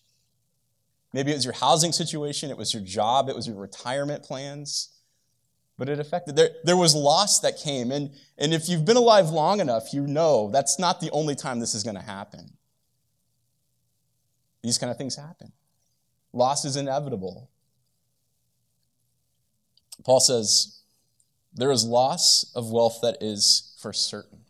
Maybe 1.13 1.31
it 1.31 1.35
was 1.35 1.45
your 1.45 1.55
housing 1.55 1.93
situation, 1.93 2.51
it 2.51 2.57
was 2.57 2.75
your 2.75 2.83
job, 2.83 3.29
it 3.29 3.37
was 3.37 3.47
your 3.47 3.57
retirement 3.57 4.25
plans 4.25 4.95
but 5.77 5.89
it 5.89 5.99
affected. 5.99 6.37
There, 6.37 6.51
there 6.63 6.77
was 6.77 6.95
loss 6.95 7.41
that 7.41 7.59
came. 7.59 7.91
And, 7.91 8.11
and 8.39 8.55
if 8.55 8.69
you've 8.69 8.85
been 8.85 8.97
alive 8.97 9.31
long 9.31 9.61
enough, 9.61 9.93
you 9.93 10.07
know 10.07 10.51
that's 10.53 10.79
not 10.79 11.01
the 11.01 11.11
only 11.11 11.35
time 11.35 11.61
this 11.61 11.75
is 11.75 11.83
going 11.83 11.97
to 11.97 12.03
happen. 12.03 12.51
These 14.63 14.79
kind 14.79 14.91
of 14.91 14.97
things 14.97 15.17
happen. 15.17 15.53
Loss 16.33 16.65
is 16.65 16.77
inevitable. 16.77 17.51
Paul 20.03 20.21
says, 20.21 20.83
there 21.53 21.71
is 21.71 21.85
loss 21.85 22.51
of 22.55 22.71
wealth 22.71 22.99
that 23.03 23.19
is 23.21 23.77
for 23.81 23.93
certain. 23.93 24.41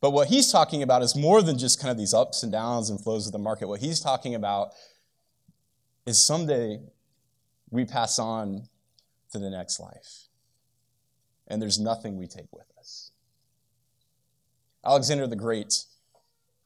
But 0.00 0.10
what 0.10 0.28
he's 0.28 0.52
talking 0.52 0.82
about 0.82 1.02
is 1.02 1.16
more 1.16 1.40
than 1.42 1.58
just 1.58 1.80
kind 1.80 1.90
of 1.90 1.96
these 1.96 2.12
ups 2.12 2.42
and 2.42 2.52
downs 2.52 2.90
and 2.90 3.00
flows 3.00 3.26
of 3.26 3.32
the 3.32 3.38
market. 3.38 3.66
What 3.66 3.80
he's 3.80 3.98
talking 3.98 4.34
about 4.34 4.72
is 6.04 6.22
someday 6.22 6.80
we 7.70 7.84
pass 7.84 8.18
on 8.18 8.68
to 9.32 9.38
the 9.38 9.50
next 9.50 9.80
life. 9.80 10.28
And 11.48 11.62
there's 11.62 11.78
nothing 11.78 12.18
we 12.18 12.26
take 12.26 12.52
with 12.52 12.66
us. 12.78 13.12
Alexander 14.84 15.26
the 15.26 15.36
Great 15.36 15.84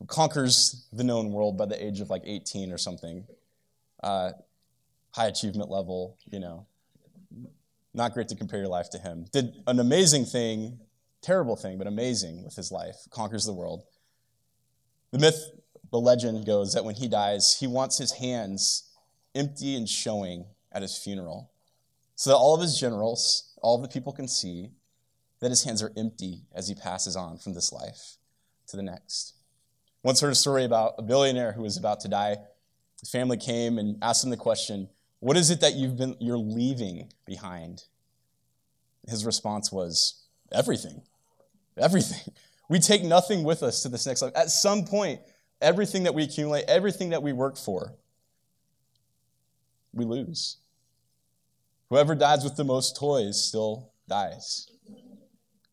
conquers 0.06 0.86
the 0.92 1.04
known 1.04 1.30
world 1.30 1.56
by 1.56 1.66
the 1.66 1.82
age 1.82 2.00
of 2.00 2.10
like 2.10 2.22
18 2.24 2.72
or 2.72 2.78
something. 2.78 3.26
Uh, 4.02 4.32
high 5.12 5.26
achievement 5.26 5.70
level, 5.70 6.18
you 6.30 6.40
know. 6.40 6.66
Not 7.92 8.12
great 8.12 8.28
to 8.28 8.36
compare 8.36 8.60
your 8.60 8.68
life 8.68 8.90
to 8.90 8.98
him. 8.98 9.26
Did 9.32 9.62
an 9.66 9.80
amazing 9.80 10.24
thing, 10.24 10.80
terrible 11.22 11.56
thing, 11.56 11.78
but 11.78 11.86
amazing 11.86 12.44
with 12.44 12.54
his 12.54 12.70
life. 12.70 12.96
Conquers 13.10 13.44
the 13.44 13.52
world. 13.52 13.84
The 15.10 15.18
myth, 15.18 15.50
the 15.90 15.98
legend 15.98 16.46
goes 16.46 16.72
that 16.74 16.84
when 16.84 16.94
he 16.94 17.08
dies, 17.08 17.56
he 17.58 17.66
wants 17.66 17.98
his 17.98 18.12
hands 18.12 18.90
empty 19.34 19.76
and 19.76 19.88
showing 19.88 20.46
at 20.72 20.82
his 20.82 20.96
funeral 20.96 21.50
so 22.14 22.30
that 22.30 22.36
all 22.36 22.54
of 22.54 22.60
his 22.60 22.78
generals, 22.78 23.54
all 23.62 23.76
of 23.76 23.82
the 23.82 23.88
people 23.88 24.12
can 24.12 24.28
see 24.28 24.70
that 25.40 25.50
his 25.50 25.64
hands 25.64 25.82
are 25.82 25.90
empty 25.96 26.42
as 26.54 26.68
he 26.68 26.74
passes 26.74 27.16
on 27.16 27.38
from 27.38 27.54
this 27.54 27.72
life 27.72 28.18
to 28.68 28.76
the 28.76 28.82
next. 28.82 29.34
Once 30.02 30.20
heard 30.20 30.32
a 30.32 30.34
story 30.34 30.64
about 30.64 30.94
a 30.98 31.02
billionaire 31.02 31.52
who 31.52 31.62
was 31.62 31.76
about 31.76 32.00
to 32.00 32.08
die. 32.08 32.36
His 33.00 33.10
family 33.10 33.38
came 33.38 33.78
and 33.78 33.96
asked 34.02 34.22
him 34.22 34.30
the 34.30 34.36
question, 34.36 34.88
What 35.20 35.36
is 35.36 35.50
it 35.50 35.60
that 35.60 35.74
you've 35.74 35.96
been 35.96 36.16
you're 36.18 36.38
leaving 36.38 37.12
behind? 37.26 37.84
His 39.08 39.24
response 39.24 39.70
was, 39.70 40.24
Everything. 40.52 41.02
Everything. 41.76 42.34
We 42.68 42.78
take 42.78 43.02
nothing 43.02 43.44
with 43.44 43.62
us 43.62 43.82
to 43.82 43.88
this 43.88 44.06
next 44.06 44.22
life. 44.22 44.32
At 44.34 44.50
some 44.50 44.84
point, 44.84 45.20
everything 45.60 46.04
that 46.04 46.14
we 46.14 46.24
accumulate, 46.24 46.64
everything 46.68 47.10
that 47.10 47.22
we 47.22 47.32
work 47.32 47.56
for, 47.56 47.94
we 49.92 50.04
lose. 50.04 50.58
Whoever 51.88 52.14
dies 52.14 52.44
with 52.44 52.56
the 52.56 52.64
most 52.64 52.96
toys 52.96 53.42
still 53.42 53.92
dies. 54.08 54.70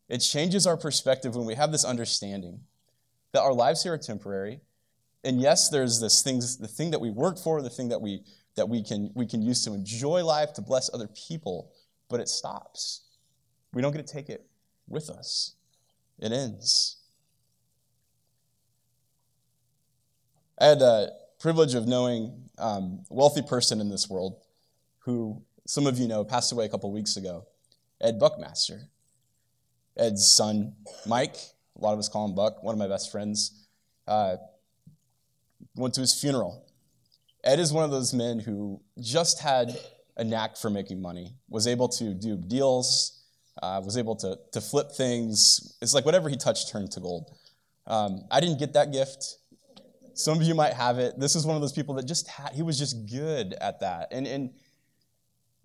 It 0.10 0.20
changes 0.20 0.66
our 0.66 0.77
perspective 0.77 1.36
when 1.36 1.46
we 1.46 1.56
have 1.56 1.72
this 1.72 1.86
understanding 1.86 2.62
that 3.34 3.42
our 3.42 3.54
lives 3.54 3.84
here 3.84 3.94
are 3.94 3.98
temporary. 3.98 4.62
And 5.24 5.42
yes, 5.42 5.70
there's 5.70 6.00
this 6.00 6.24
things, 6.24 6.58
the 6.58 6.68
thing 6.68 6.92
that 6.92 7.01
we 7.01 7.10
work 7.10 7.38
for, 7.38 7.62
the 7.62 7.70
thing 7.70 7.89
that 7.89 8.01
we 8.01 8.24
that 8.57 8.67
we 8.67 8.83
can 8.83 9.11
we 9.15 9.25
can 9.25 9.41
use 9.41 9.63
to 9.63 9.73
enjoy 9.73 10.25
life, 10.25 10.53
to 10.53 10.61
bless 10.61 10.93
other 10.93 11.07
people, 11.07 11.71
but 12.09 12.19
it 12.19 12.27
stops. 12.27 13.03
We 13.73 13.81
don't 13.81 13.93
get 13.93 14.05
to 14.05 14.13
take 14.13 14.29
it 14.29 14.45
with 14.87 15.09
us. 15.09 15.55
It 16.19 16.31
ends. 16.31 16.97
I 20.59 20.65
had 20.65 20.79
the 20.79 21.13
privilege 21.39 21.75
of 21.75 21.87
knowing 21.87 22.49
um, 22.57 23.03
a 23.09 23.13
wealthy 23.13 23.43
person 23.43 23.79
in 23.79 23.89
this 23.89 24.09
world 24.09 24.41
who 24.99 25.43
some 25.67 25.85
of 25.85 25.99
you 25.99 26.07
know, 26.07 26.23
passed 26.23 26.51
away 26.51 26.65
a 26.65 26.69
couple 26.69 26.91
weeks 26.91 27.17
ago, 27.17 27.45
Ed 28.01 28.19
Buckmaster. 28.19 28.89
Ed's 29.97 30.31
son, 30.31 30.75
Mike, 31.05 31.35
a 31.75 31.81
lot 31.81 31.93
of 31.93 31.99
us 31.99 32.07
call 32.07 32.25
him 32.25 32.35
Buck, 32.35 32.63
one 32.63 32.73
of 32.73 32.79
my 32.79 32.87
best 32.87 33.11
friends, 33.11 33.67
uh, 34.07 34.37
went 35.75 35.93
to 35.95 36.01
his 36.01 36.19
funeral. 36.19 36.66
Ed 37.44 37.60
is 37.60 37.72
one 37.72 37.84
of 37.84 37.91
those 37.91 38.13
men 38.13 38.39
who 38.39 38.82
just 39.00 39.41
had 39.41 39.77
a 40.17 40.24
knack 40.24 40.58
for 40.58 40.70
making 40.70 41.01
money, 41.01 41.36
was 41.50 41.67
able 41.67 41.88
to 41.88 42.13
do 42.13 42.36
deals, 42.36 43.24
uh, 43.62 43.82
was 43.84 43.98
able 43.98 44.15
to, 44.15 44.38
to 44.51 44.62
flip 44.62 44.91
things. 44.91 45.77
It's 45.82 45.94
like 45.94 46.06
whatever 46.06 46.29
he 46.29 46.36
touched 46.36 46.70
turned 46.70 46.91
to 46.91 47.00
gold. 47.00 47.32
Um, 47.86 48.25
I 48.32 48.39
didn't 48.39 48.60
get 48.60 48.74
that 48.74 48.91
gift. 48.91 49.38
Some 50.13 50.38
of 50.38 50.44
you 50.44 50.56
might 50.56 50.74
have 50.74 50.98
it. 50.98 51.20
This 51.20 51.36
is 51.36 51.46
one 51.46 51.56
of 51.56 51.62
those 51.62 51.72
people 51.72 51.96
that 51.96 52.06
just 52.06 52.27
had, 52.27 52.51
he 52.53 52.63
was 52.63 52.77
just 52.77 53.10
good 53.10 53.53
at 53.62 53.79
that. 53.82 54.08
And, 54.12 54.25
and 54.27 54.50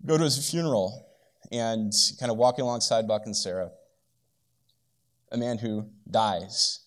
go 0.05 0.17
to 0.17 0.23
his 0.23 0.49
funeral 0.49 1.07
and 1.51 1.91
kind 2.19 2.31
of 2.31 2.37
walking 2.37 2.63
alongside 2.63 3.07
Buck 3.07 3.23
and 3.25 3.35
Sarah, 3.35 3.71
a 5.31 5.37
man 5.37 5.57
who 5.57 5.89
dies, 6.09 6.81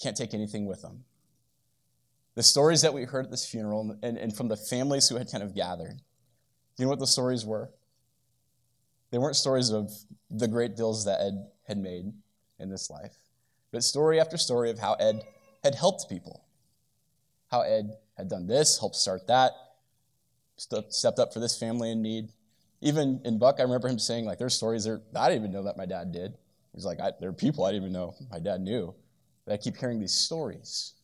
can't 0.00 0.16
take 0.16 0.34
anything 0.34 0.66
with 0.66 0.82
him. 0.82 1.04
The 2.34 2.42
stories 2.42 2.82
that 2.82 2.92
we 2.92 3.04
heard 3.04 3.26
at 3.26 3.30
this 3.30 3.46
funeral 3.46 3.96
and, 4.02 4.18
and 4.18 4.36
from 4.36 4.48
the 4.48 4.56
families 4.56 5.08
who 5.08 5.16
had 5.16 5.30
kind 5.30 5.42
of 5.42 5.54
gathered, 5.54 6.00
you 6.76 6.84
know 6.84 6.88
what 6.88 6.98
the 6.98 7.06
stories 7.06 7.44
were? 7.44 7.70
They 9.10 9.18
weren't 9.18 9.36
stories 9.36 9.70
of 9.70 9.92
the 10.30 10.48
great 10.48 10.76
deals 10.76 11.04
that 11.04 11.20
Ed 11.20 11.46
had 11.68 11.78
made 11.78 12.12
in 12.58 12.70
this 12.70 12.90
life, 12.90 13.14
but 13.70 13.84
story 13.84 14.18
after 14.18 14.36
story 14.36 14.70
of 14.70 14.78
how 14.78 14.94
Ed 14.94 15.22
had 15.62 15.76
helped 15.76 16.08
people, 16.08 16.44
how 17.50 17.60
Ed 17.60 17.96
had 18.16 18.28
done 18.28 18.48
this, 18.48 18.78
helped 18.78 18.96
start 18.96 19.28
that, 19.28 19.52
stepped 20.56 21.18
up 21.20 21.32
for 21.32 21.40
this 21.40 21.56
family 21.56 21.92
in 21.92 22.02
need. 22.02 22.30
Even 22.80 23.20
in 23.24 23.38
Buck, 23.38 23.56
I 23.60 23.62
remember 23.62 23.88
him 23.88 23.98
saying, 23.98 24.24
like, 24.24 24.38
there's 24.38 24.54
stories 24.54 24.84
there 24.84 25.00
I 25.16 25.28
didn't 25.28 25.42
even 25.42 25.52
know 25.52 25.62
that 25.64 25.76
my 25.76 25.86
dad 25.86 26.12
did. 26.12 26.34
He's 26.74 26.84
like, 26.84 26.98
there 27.20 27.30
are 27.30 27.32
people 27.32 27.64
I 27.64 27.70
didn't 27.70 27.84
even 27.84 27.92
know 27.92 28.14
my 28.30 28.40
dad 28.40 28.60
knew. 28.60 28.94
But 29.44 29.54
I 29.54 29.56
keep 29.56 29.76
hearing 29.76 30.00
these 30.00 30.12
stories. 30.12 30.94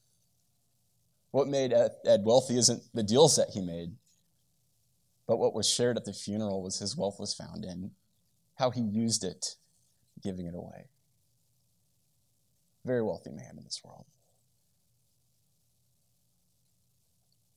What 1.30 1.49
made 1.49 1.72
Ed, 1.72 2.22
wealthy 2.25 2.58
isn't 2.58 2.82
the 2.92 3.02
deals 3.02 3.37
that 3.37 3.50
he 3.50 3.60
made, 3.60 3.92
but 5.26 5.38
what 5.38 5.54
was 5.54 5.68
shared 5.68 5.96
at 5.96 6.04
the 6.04 6.12
funeral 6.12 6.62
was 6.62 6.80
his 6.80 6.96
wealth 6.96 7.20
was 7.20 7.34
found 7.34 7.64
in 7.64 7.92
how 8.56 8.70
he 8.70 8.80
used 8.80 9.22
it, 9.22 9.56
giving 10.22 10.46
it 10.46 10.54
away. 10.54 10.88
Very 12.84 13.02
wealthy 13.02 13.30
man 13.30 13.56
in 13.56 13.64
this 13.64 13.80
world. 13.84 14.06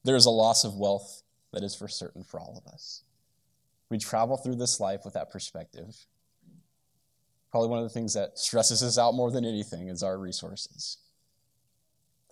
There 0.03 0.15
is 0.15 0.25
a 0.25 0.29
loss 0.29 0.63
of 0.63 0.75
wealth 0.75 1.23
that 1.51 1.63
is 1.63 1.75
for 1.75 1.87
certain 1.87 2.23
for 2.23 2.39
all 2.39 2.61
of 2.63 2.71
us. 2.71 3.03
We 3.89 3.97
travel 3.97 4.37
through 4.37 4.55
this 4.55 4.79
life 4.79 5.01
with 5.05 5.13
that 5.13 5.31
perspective. 5.31 5.95
Probably 7.51 7.69
one 7.69 7.79
of 7.79 7.85
the 7.85 7.93
things 7.93 8.13
that 8.13 8.37
stresses 8.37 8.83
us 8.83 8.97
out 8.97 9.13
more 9.13 9.31
than 9.31 9.45
anything 9.45 9.87
is 9.87 10.03
our 10.03 10.17
resources. 10.17 10.97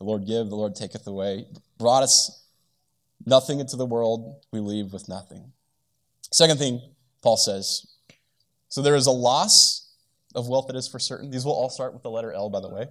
The 0.02 0.08
Lord 0.08 0.26
give, 0.26 0.50
the 0.50 0.56
Lord 0.56 0.76
taketh 0.76 1.06
away. 1.06 1.46
Brought 1.78 2.02
us 2.02 2.44
nothing 3.24 3.60
into 3.60 3.76
the 3.76 3.86
world, 3.86 4.44
we 4.52 4.60
leave 4.60 4.92
with 4.94 5.08
nothing. 5.08 5.52
Second 6.32 6.58
thing 6.58 6.82
Paul 7.22 7.38
says 7.38 7.86
so 8.68 8.82
there 8.82 8.96
is 8.96 9.06
a 9.06 9.12
loss 9.12 9.94
of 10.34 10.50
wealth 10.50 10.66
that 10.68 10.76
is 10.76 10.88
for 10.88 10.98
certain. 10.98 11.30
These 11.30 11.46
will 11.46 11.54
all 11.54 11.70
start 11.70 11.94
with 11.94 12.02
the 12.02 12.10
letter 12.10 12.34
L, 12.34 12.50
by 12.50 12.62
the 12.62 12.70
way. 12.70 12.88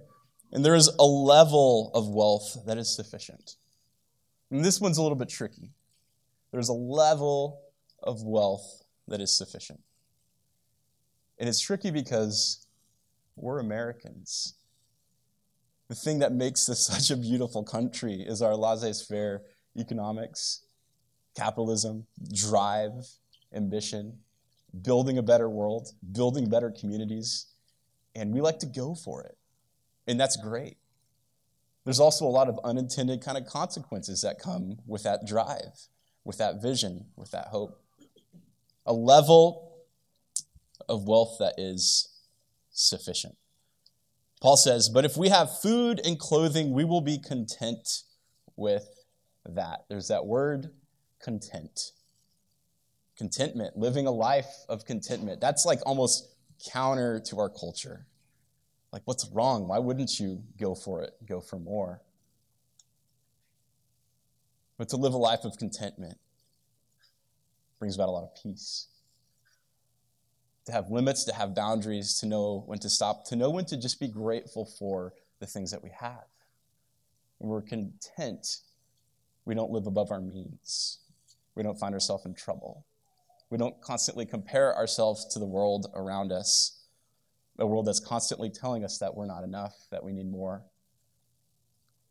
And 0.53 0.63
there 0.63 0.73
is 0.73 0.87
a 0.87 1.03
level 1.03 1.91
of 1.93 2.07
wealth 2.07 2.55
that 2.65 2.77
is 2.77 2.95
sufficient. 2.95 3.57
And 4.49 4.63
this 4.63 4.79
one's 4.79 4.97
a 4.97 5.01
little 5.01 5.17
bit 5.17 5.27
tricky. 5.27 5.73
there's 6.53 6.69
a 6.69 6.73
level 6.73 7.59
of 8.01 8.23
wealth 8.23 8.83
that 9.09 9.19
is 9.19 9.35
sufficient. 9.35 9.81
And 11.39 11.49
it's 11.49 11.59
tricky 11.59 11.91
because 11.91 12.65
we're 13.35 13.59
Americans. 13.59 14.53
The 15.91 15.95
thing 15.95 16.19
that 16.19 16.31
makes 16.31 16.67
this 16.67 16.79
such 16.87 17.11
a 17.11 17.17
beautiful 17.17 17.65
country 17.65 18.21
is 18.21 18.41
our 18.41 18.55
laissez 18.55 19.03
faire 19.05 19.41
economics, 19.77 20.61
capitalism, 21.35 22.05
drive, 22.33 23.09
ambition, 23.53 24.19
building 24.81 25.17
a 25.17 25.21
better 25.21 25.49
world, 25.49 25.89
building 26.13 26.49
better 26.49 26.71
communities. 26.71 27.47
And 28.15 28.33
we 28.33 28.39
like 28.39 28.59
to 28.59 28.67
go 28.67 28.95
for 28.95 29.23
it. 29.23 29.37
And 30.07 30.17
that's 30.17 30.37
great. 30.37 30.77
There's 31.83 31.99
also 31.99 32.25
a 32.25 32.31
lot 32.31 32.47
of 32.47 32.57
unintended 32.63 33.21
kind 33.21 33.37
of 33.37 33.45
consequences 33.45 34.21
that 34.21 34.39
come 34.39 34.77
with 34.87 35.03
that 35.03 35.27
drive, 35.27 35.89
with 36.23 36.37
that 36.37 36.61
vision, 36.61 37.07
with 37.17 37.31
that 37.31 37.47
hope. 37.47 37.83
A 38.85 38.93
level 38.93 39.73
of 40.87 41.05
wealth 41.05 41.35
that 41.39 41.55
is 41.57 42.17
sufficient. 42.71 43.35
Paul 44.41 44.57
says, 44.57 44.89
But 44.89 45.05
if 45.05 45.15
we 45.15 45.29
have 45.29 45.59
food 45.59 46.01
and 46.03 46.17
clothing, 46.19 46.73
we 46.73 46.83
will 46.83 47.01
be 47.01 47.19
content 47.19 48.03
with 48.55 48.87
that. 49.45 49.85
There's 49.87 50.07
that 50.07 50.25
word, 50.25 50.71
content. 51.21 51.91
Contentment, 53.17 53.77
living 53.77 54.07
a 54.07 54.11
life 54.11 54.51
of 54.67 54.85
contentment. 54.85 55.39
That's 55.41 55.65
like 55.65 55.79
almost 55.85 56.27
counter 56.71 57.21
to 57.27 57.37
our 57.39 57.49
culture. 57.49 58.07
Like, 58.91 59.03
what's 59.05 59.29
wrong? 59.31 59.67
Why 59.67 59.79
wouldn't 59.79 60.19
you 60.19 60.43
go 60.59 60.75
for 60.75 61.03
it, 61.03 61.13
go 61.25 61.39
for 61.39 61.59
more? 61.59 62.01
But 64.77 64.89
to 64.89 64.97
live 64.97 65.13
a 65.13 65.17
life 65.17 65.45
of 65.45 65.57
contentment 65.57 66.17
brings 67.77 67.95
about 67.95 68.09
a 68.09 68.11
lot 68.11 68.23
of 68.23 68.35
peace. 68.41 68.87
To 70.65 70.71
have 70.71 70.91
limits, 70.91 71.23
to 71.25 71.33
have 71.33 71.55
boundaries, 71.55 72.19
to 72.19 72.27
know 72.27 72.63
when 72.67 72.79
to 72.79 72.89
stop, 72.89 73.25
to 73.25 73.35
know 73.35 73.49
when 73.49 73.65
to 73.65 73.77
just 73.77 73.99
be 73.99 74.07
grateful 74.07 74.65
for 74.65 75.13
the 75.39 75.47
things 75.47 75.71
that 75.71 75.83
we 75.83 75.89
have. 75.99 76.25
When 77.39 77.49
we're 77.49 77.61
content, 77.61 78.57
we 79.45 79.55
don't 79.55 79.71
live 79.71 79.87
above 79.87 80.11
our 80.11 80.21
means. 80.21 80.99
We 81.55 81.63
don't 81.63 81.79
find 81.79 81.95
ourselves 81.95 82.25
in 82.25 82.35
trouble. 82.35 82.85
We 83.49 83.57
don't 83.57 83.81
constantly 83.81 84.25
compare 84.25 84.75
ourselves 84.75 85.25
to 85.33 85.39
the 85.39 85.47
world 85.47 85.87
around 85.95 86.31
us 86.31 86.81
a 87.61 87.67
world 87.67 87.85
that's 87.85 87.99
constantly 87.99 88.49
telling 88.49 88.83
us 88.83 88.97
that 88.97 89.15
we're 89.15 89.25
not 89.25 89.43
enough, 89.43 89.75
that 89.91 90.03
we 90.03 90.11
need 90.11 90.29
more. 90.29 90.63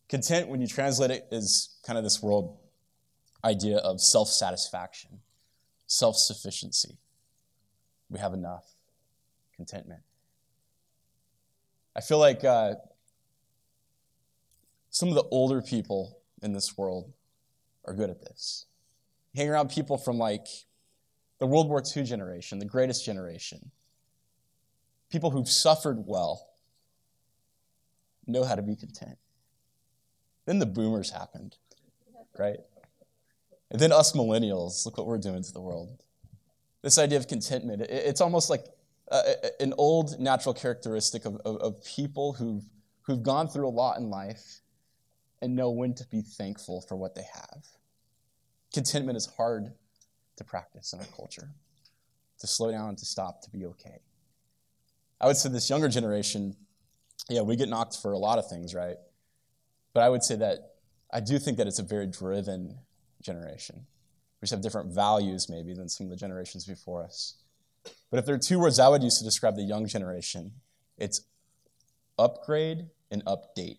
Content, 0.08 0.48
when 0.48 0.60
you 0.60 0.66
translate 0.66 1.10
it, 1.10 1.26
is 1.30 1.76
kind 1.84 1.98
of 1.98 2.04
this 2.04 2.22
world 2.22 2.56
idea 3.44 3.78
of 3.78 4.00
self 4.00 4.28
satisfaction, 4.28 5.20
self 5.86 6.16
sufficiency. 6.16 6.98
We 8.10 8.18
have 8.18 8.34
enough. 8.34 8.74
Contentment. 9.56 10.02
I 11.94 12.00
feel 12.00 12.18
like 12.18 12.44
uh, 12.44 12.74
some 14.90 15.08
of 15.08 15.14
the 15.14 15.24
older 15.30 15.62
people 15.62 16.18
in 16.42 16.52
this 16.52 16.76
world 16.76 17.12
are 17.84 17.94
good 17.94 18.10
at 18.10 18.20
this. 18.20 18.66
Hang 19.34 19.48
around 19.48 19.70
people 19.70 19.96
from 19.96 20.18
like 20.18 20.46
the 21.38 21.46
World 21.46 21.68
War 21.68 21.82
II 21.96 22.04
generation, 22.04 22.58
the 22.58 22.64
greatest 22.64 23.04
generation, 23.04 23.70
people 25.10 25.30
who've 25.30 25.48
suffered 25.48 26.04
well 26.06 26.48
know 28.26 28.44
how 28.44 28.54
to 28.54 28.62
be 28.62 28.76
content. 28.76 29.18
Then 30.46 30.58
the 30.58 30.66
boomers 30.66 31.10
happened, 31.10 31.56
right? 32.38 32.58
And 33.70 33.80
then 33.80 33.92
us 33.92 34.12
millennials, 34.12 34.84
look 34.84 34.98
what 34.98 35.06
we're 35.06 35.18
doing 35.18 35.42
to 35.42 35.52
the 35.52 35.60
world. 35.60 36.02
This 36.82 36.98
idea 36.98 37.18
of 37.18 37.28
contentment, 37.28 37.82
it's 37.82 38.20
almost 38.20 38.48
like 38.48 38.64
uh, 39.10 39.14
uh, 39.14 39.32
uh, 39.44 39.48
an 39.60 39.74
old 39.76 40.18
natural 40.18 40.54
characteristic 40.54 41.24
of, 41.24 41.36
of, 41.44 41.56
of 41.56 41.84
people 41.84 42.32
who've, 42.32 42.64
who've 43.02 43.22
gone 43.22 43.48
through 43.48 43.66
a 43.66 43.70
lot 43.70 43.98
in 43.98 44.08
life 44.08 44.60
and 45.42 45.56
know 45.56 45.70
when 45.70 45.94
to 45.94 46.06
be 46.06 46.22
thankful 46.22 46.80
for 46.80 46.96
what 46.96 47.14
they 47.14 47.26
have. 47.34 47.64
Contentment 48.72 49.16
is 49.16 49.26
hard 49.36 49.72
to 50.36 50.44
practice 50.44 50.92
in 50.92 51.00
our 51.00 51.06
culture, 51.16 51.50
to 52.38 52.46
slow 52.46 52.70
down, 52.70 52.96
to 52.96 53.04
stop, 53.04 53.42
to 53.42 53.50
be 53.50 53.66
okay. 53.66 53.98
I 55.20 55.26
would 55.26 55.36
say 55.36 55.48
this 55.48 55.68
younger 55.68 55.88
generation, 55.88 56.56
yeah, 57.28 57.42
we 57.42 57.56
get 57.56 57.68
knocked 57.68 57.96
for 58.00 58.12
a 58.12 58.18
lot 58.18 58.38
of 58.38 58.48
things, 58.48 58.74
right? 58.74 58.96
But 59.92 60.02
I 60.02 60.08
would 60.08 60.22
say 60.22 60.36
that 60.36 60.74
I 61.12 61.20
do 61.20 61.38
think 61.38 61.58
that 61.58 61.66
it's 61.66 61.78
a 61.78 61.82
very 61.82 62.06
driven 62.06 62.78
generation. 63.20 63.86
We 64.40 64.46
just 64.46 64.52
have 64.52 64.62
different 64.62 64.92
values, 64.92 65.48
maybe, 65.48 65.74
than 65.74 65.88
some 65.88 66.06
of 66.06 66.10
the 66.10 66.16
generations 66.16 66.64
before 66.64 67.04
us. 67.04 67.34
But 68.10 68.18
if 68.18 68.26
there 68.26 68.34
are 68.34 68.38
two 68.38 68.58
words 68.58 68.78
I 68.78 68.88
would 68.88 69.02
use 69.02 69.18
to 69.18 69.24
describe 69.24 69.56
the 69.56 69.62
young 69.62 69.86
generation, 69.86 70.52
it's 70.96 71.22
upgrade 72.18 72.86
and 73.10 73.24
update. 73.24 73.78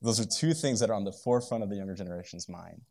Those 0.00 0.20
are 0.20 0.24
two 0.24 0.54
things 0.54 0.80
that 0.80 0.90
are 0.90 0.94
on 0.94 1.04
the 1.04 1.12
forefront 1.12 1.62
of 1.62 1.70
the 1.70 1.76
younger 1.76 1.94
generation's 1.94 2.48
mind. 2.48 2.82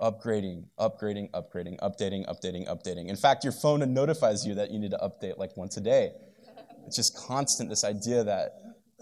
Upgrading, 0.00 0.66
upgrading, 0.78 1.30
upgrading, 1.30 1.78
updating, 1.80 2.26
updating, 2.28 2.68
updating. 2.68 3.08
In 3.08 3.16
fact, 3.16 3.44
your 3.44 3.52
phone 3.52 3.92
notifies 3.92 4.46
you 4.46 4.54
that 4.54 4.70
you 4.70 4.78
need 4.78 4.90
to 4.92 4.98
update 4.98 5.38
like 5.38 5.56
once 5.56 5.76
a 5.76 5.80
day. 5.80 6.12
It's 6.86 6.96
just 6.96 7.16
constant, 7.16 7.68
this 7.68 7.82
idea 7.82 8.22
that 8.24 8.60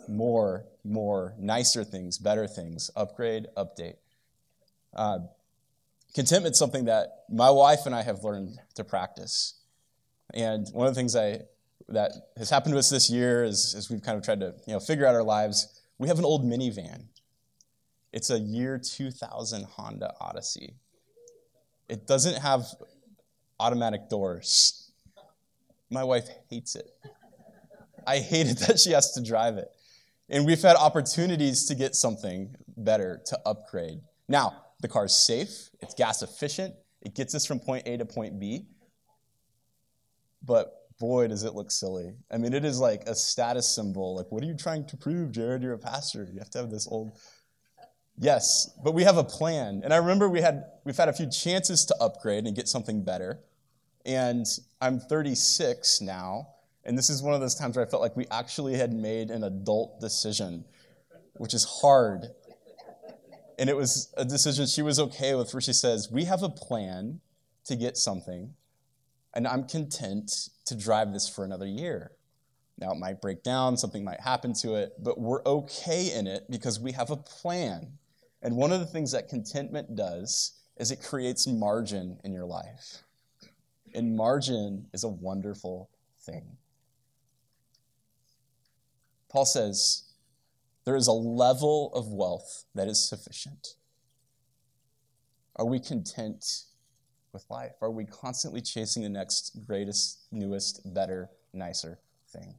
more, 0.09 0.67
more, 0.85 1.35
nicer 1.39 1.85
things, 1.85 2.19
better 2.19 2.47
things, 2.47 2.91
upgrade, 2.97 3.49
update. 3.57 3.97
Uh, 4.95 5.19
contentment 6.15 6.53
is 6.53 6.59
something 6.59 6.85
that 6.87 7.25
my 7.29 7.51
wife 7.51 7.87
and 7.87 7.95
I 7.95 8.03
have 8.03 8.23
learned 8.23 8.59
to 8.77 8.85
practice. 8.85 9.55
And 10.33 10.67
one 10.73 10.87
of 10.87 10.95
the 10.95 10.99
things 10.99 11.17
I, 11.17 11.41
that 11.89 12.13
has 12.37 12.51
happened 12.51 12.75
to 12.75 12.79
us 12.79 12.91
this 12.91 13.11
year 13.11 13.45
is, 13.45 13.75
as 13.77 13.91
we've 13.91 14.03
kind 14.03 14.17
of 14.17 14.25
tried 14.25 14.41
to 14.41 14.55
you 14.67 14.75
know, 14.75 14.81
figure 14.81 15.07
out 15.07 15.15
our 15.15 15.23
lives, 15.23 15.81
we 15.99 16.09
have 16.09 16.19
an 16.19 16.25
old 16.25 16.45
minivan. 16.45 17.05
It's 18.13 18.31
a 18.31 18.39
year 18.39 18.79
2000 18.79 19.65
Honda 19.65 20.13
Odyssey. 20.21 20.75
It 21.89 22.07
doesn't 22.07 22.41
have 22.41 22.65
automatic 23.59 24.09
doors. 24.09 24.93
My 25.91 26.05
wife 26.05 26.29
hates 26.49 26.77
it. 26.77 26.91
I 28.07 28.19
hate 28.19 28.47
it 28.47 28.59
that 28.67 28.79
she 28.79 28.93
has 28.93 29.13
to 29.13 29.23
drive 29.23 29.57
it. 29.57 29.69
And 30.29 30.47
we've 30.47 30.63
had 30.63 30.77
opportunities 30.77 31.67
to 31.67 31.75
get 31.75 31.95
something 31.95 32.57
better, 32.77 33.21
to 33.27 33.39
upgrade. 33.45 34.01
Now, 34.29 34.64
the 34.85 34.89
car 34.89 35.07
is 35.07 35.17
safe, 35.17 35.71
it's 35.81 35.95
gas 35.95 36.21
efficient, 36.21 36.75
it 37.01 37.15
gets 37.15 37.35
us 37.35 37.47
from 37.47 37.59
point 37.59 37.89
A 37.89 37.97
to 37.97 38.05
point 38.05 38.39
B. 38.39 38.67
But 40.43 40.75
boy, 41.01 41.27
does 41.29 41.43
it 41.43 41.55
look 41.55 41.71
silly. 41.71 42.13
I 42.31 42.37
mean, 42.37 42.53
it 42.53 42.67
is 42.67 42.79
like 42.79 43.05
a 43.07 43.15
status 43.15 43.75
symbol. 43.75 44.15
Like, 44.15 44.31
what 44.31 44.45
are 44.45 44.47
you 44.47 44.55
trying 44.55 44.87
to 44.89 44.97
prove, 44.99 45.33
Jared? 45.33 45.63
You're 45.63 45.73
a 45.73 45.79
pastor. 45.79 46.29
You 46.31 46.39
have 46.39 46.51
to 46.51 46.59
have 46.59 46.71
this 46.71 46.87
old. 46.87 47.19
Yes, 48.19 48.71
but 48.85 48.93
we 48.93 49.05
have 49.05 49.17
a 49.17 49.25
plan. 49.25 49.81
And 49.83 49.95
I 49.95 49.97
remember 49.97 50.29
we 50.29 50.43
had 50.43 50.65
we've 50.85 50.99
had 50.99 51.09
a 51.09 51.15
few 51.15 51.31
chances 51.31 51.87
to 51.87 51.97
upgrade 51.99 52.45
and 52.45 52.55
get 52.55 52.69
something 52.69 53.03
better. 53.03 53.41
And 54.05 54.45
I'm 54.83 55.01
36 55.01 56.03
now, 56.03 56.49
and 56.85 56.97
this 56.99 57.09
is 57.09 57.23
one 57.23 57.33
of 57.33 57.41
those 57.41 57.55
times 57.55 57.75
where 57.75 57.87
I 57.87 57.89
felt 57.89 58.03
like 58.03 58.17
we 58.17 58.27
actually 58.31 58.77
had 58.77 58.93
made 58.93 59.31
an 59.31 59.45
adult 59.45 59.99
decision, 59.99 60.67
which 61.37 61.55
is 61.55 61.65
hard. 61.65 62.27
And 63.59 63.71
it 63.71 63.77
was 63.77 64.13
a 64.17 64.25
decision 64.25 64.67
she 64.67 64.83
was 64.83 64.99
okay 64.99 65.35
with, 65.35 65.53
where 65.55 65.61
she 65.61 65.73
says, 65.73 66.11
We 66.11 66.25
have 66.25 66.43
a 66.43 66.49
plan 66.49 67.21
to 67.65 67.77
get 67.77 67.97
something, 67.97 68.55
and 69.35 69.47
I'm 69.47 69.67
content 69.67 70.51
to 70.67 70.75
drive 70.75 71.13
this 71.13 71.29
for 71.29 71.45
another 71.45 71.67
year. 71.67 72.13
Now, 72.79 72.93
it 72.93 72.99
might 72.99 73.21
break 73.21 73.43
down, 73.43 73.77
something 73.77 74.05
might 74.05 74.21
happen 74.21 74.53
to 74.55 74.75
it, 74.75 74.95
but 74.99 75.21
we're 75.21 75.45
okay 75.45 76.13
in 76.13 76.27
it 76.27 76.51
because 76.51 76.81
we 76.81 76.93
have 76.93 77.11
a 77.11 77.17
plan. 77.17 77.93
And 78.43 78.57
one 78.57 78.73
of 78.73 78.81
the 78.81 78.87
things 78.87 79.13
that 79.13 79.29
contentment 79.29 79.95
does 79.95 80.61
is 80.77 80.91
it 80.91 81.03
creates 81.03 81.47
margin 81.47 82.19
in 82.25 82.33
your 82.33 82.47
life. 82.47 83.05
And 83.95 84.17
margin 84.17 84.87
is 84.93 85.05
a 85.05 85.09
wonderful 85.09 85.89
thing. 86.21 86.57
Paul 89.29 89.45
says, 89.45 90.04
there 90.85 90.97
is 90.97 91.07
a 91.07 91.13
level 91.13 91.93
of 91.95 92.09
wealth 92.09 92.65
that 92.75 92.89
is 92.89 93.09
sufficient. 93.09 93.75
Are 95.57 95.67
we 95.67 95.81
content 95.81 96.45
with 97.33 97.45
life? 97.49 97.73
Are 97.81 97.91
we 97.91 98.05
constantly 98.05 98.61
chasing 98.61 99.03
the 99.03 99.09
next 99.09 99.65
greatest, 99.67 100.27
newest, 100.31 100.95
better, 100.95 101.31
nicer 101.53 101.99
thing? 102.33 102.55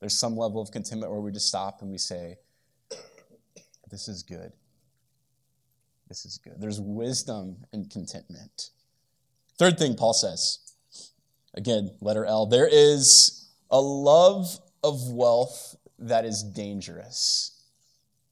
There's 0.00 0.18
some 0.18 0.36
level 0.36 0.60
of 0.60 0.70
contentment 0.70 1.12
where 1.12 1.20
we 1.20 1.30
just 1.30 1.48
stop 1.48 1.82
and 1.82 1.90
we 1.90 1.98
say, 1.98 2.36
This 3.90 4.08
is 4.08 4.22
good. 4.22 4.52
This 6.08 6.26
is 6.26 6.38
good. 6.38 6.54
There's 6.58 6.80
wisdom 6.80 7.64
and 7.72 7.90
contentment. 7.90 8.70
Third 9.58 9.78
thing 9.78 9.94
Paul 9.94 10.12
says, 10.12 10.58
again, 11.54 11.96
letter 12.00 12.24
L, 12.24 12.46
there 12.46 12.68
is 12.70 13.48
a 13.70 13.80
love 13.80 14.58
of 14.82 15.10
wealth 15.12 15.76
that 15.98 16.24
is 16.24 16.42
dangerous. 16.42 17.62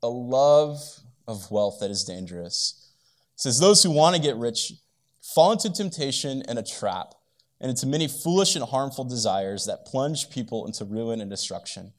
A 0.02 0.08
love 0.08 0.80
of 1.28 1.50
wealth 1.50 1.78
that 1.80 1.90
is 1.90 2.04
dangerous. 2.04 2.90
It 3.34 3.40
says, 3.40 3.60
Those 3.60 3.82
who 3.82 3.90
want 3.90 4.16
to 4.16 4.22
get 4.22 4.36
rich 4.36 4.74
fall 5.20 5.52
into 5.52 5.72
temptation 5.72 6.42
and 6.48 6.58
a 6.58 6.62
trap, 6.62 7.14
and 7.60 7.70
into 7.70 7.86
many 7.86 8.08
foolish 8.08 8.56
and 8.56 8.64
harmful 8.64 9.04
desires 9.04 9.66
that 9.66 9.86
plunge 9.86 10.30
people 10.30 10.66
into 10.66 10.84
ruin 10.84 11.20
and 11.20 11.30
destruction. 11.30 11.92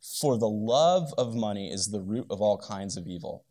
For 0.00 0.38
the 0.38 0.48
love 0.48 1.12
of 1.18 1.34
money 1.34 1.70
is 1.70 1.90
the 1.90 2.00
root 2.00 2.26
of 2.30 2.40
all 2.40 2.56
kinds 2.56 2.96
of 2.96 3.06
evil. 3.06 3.44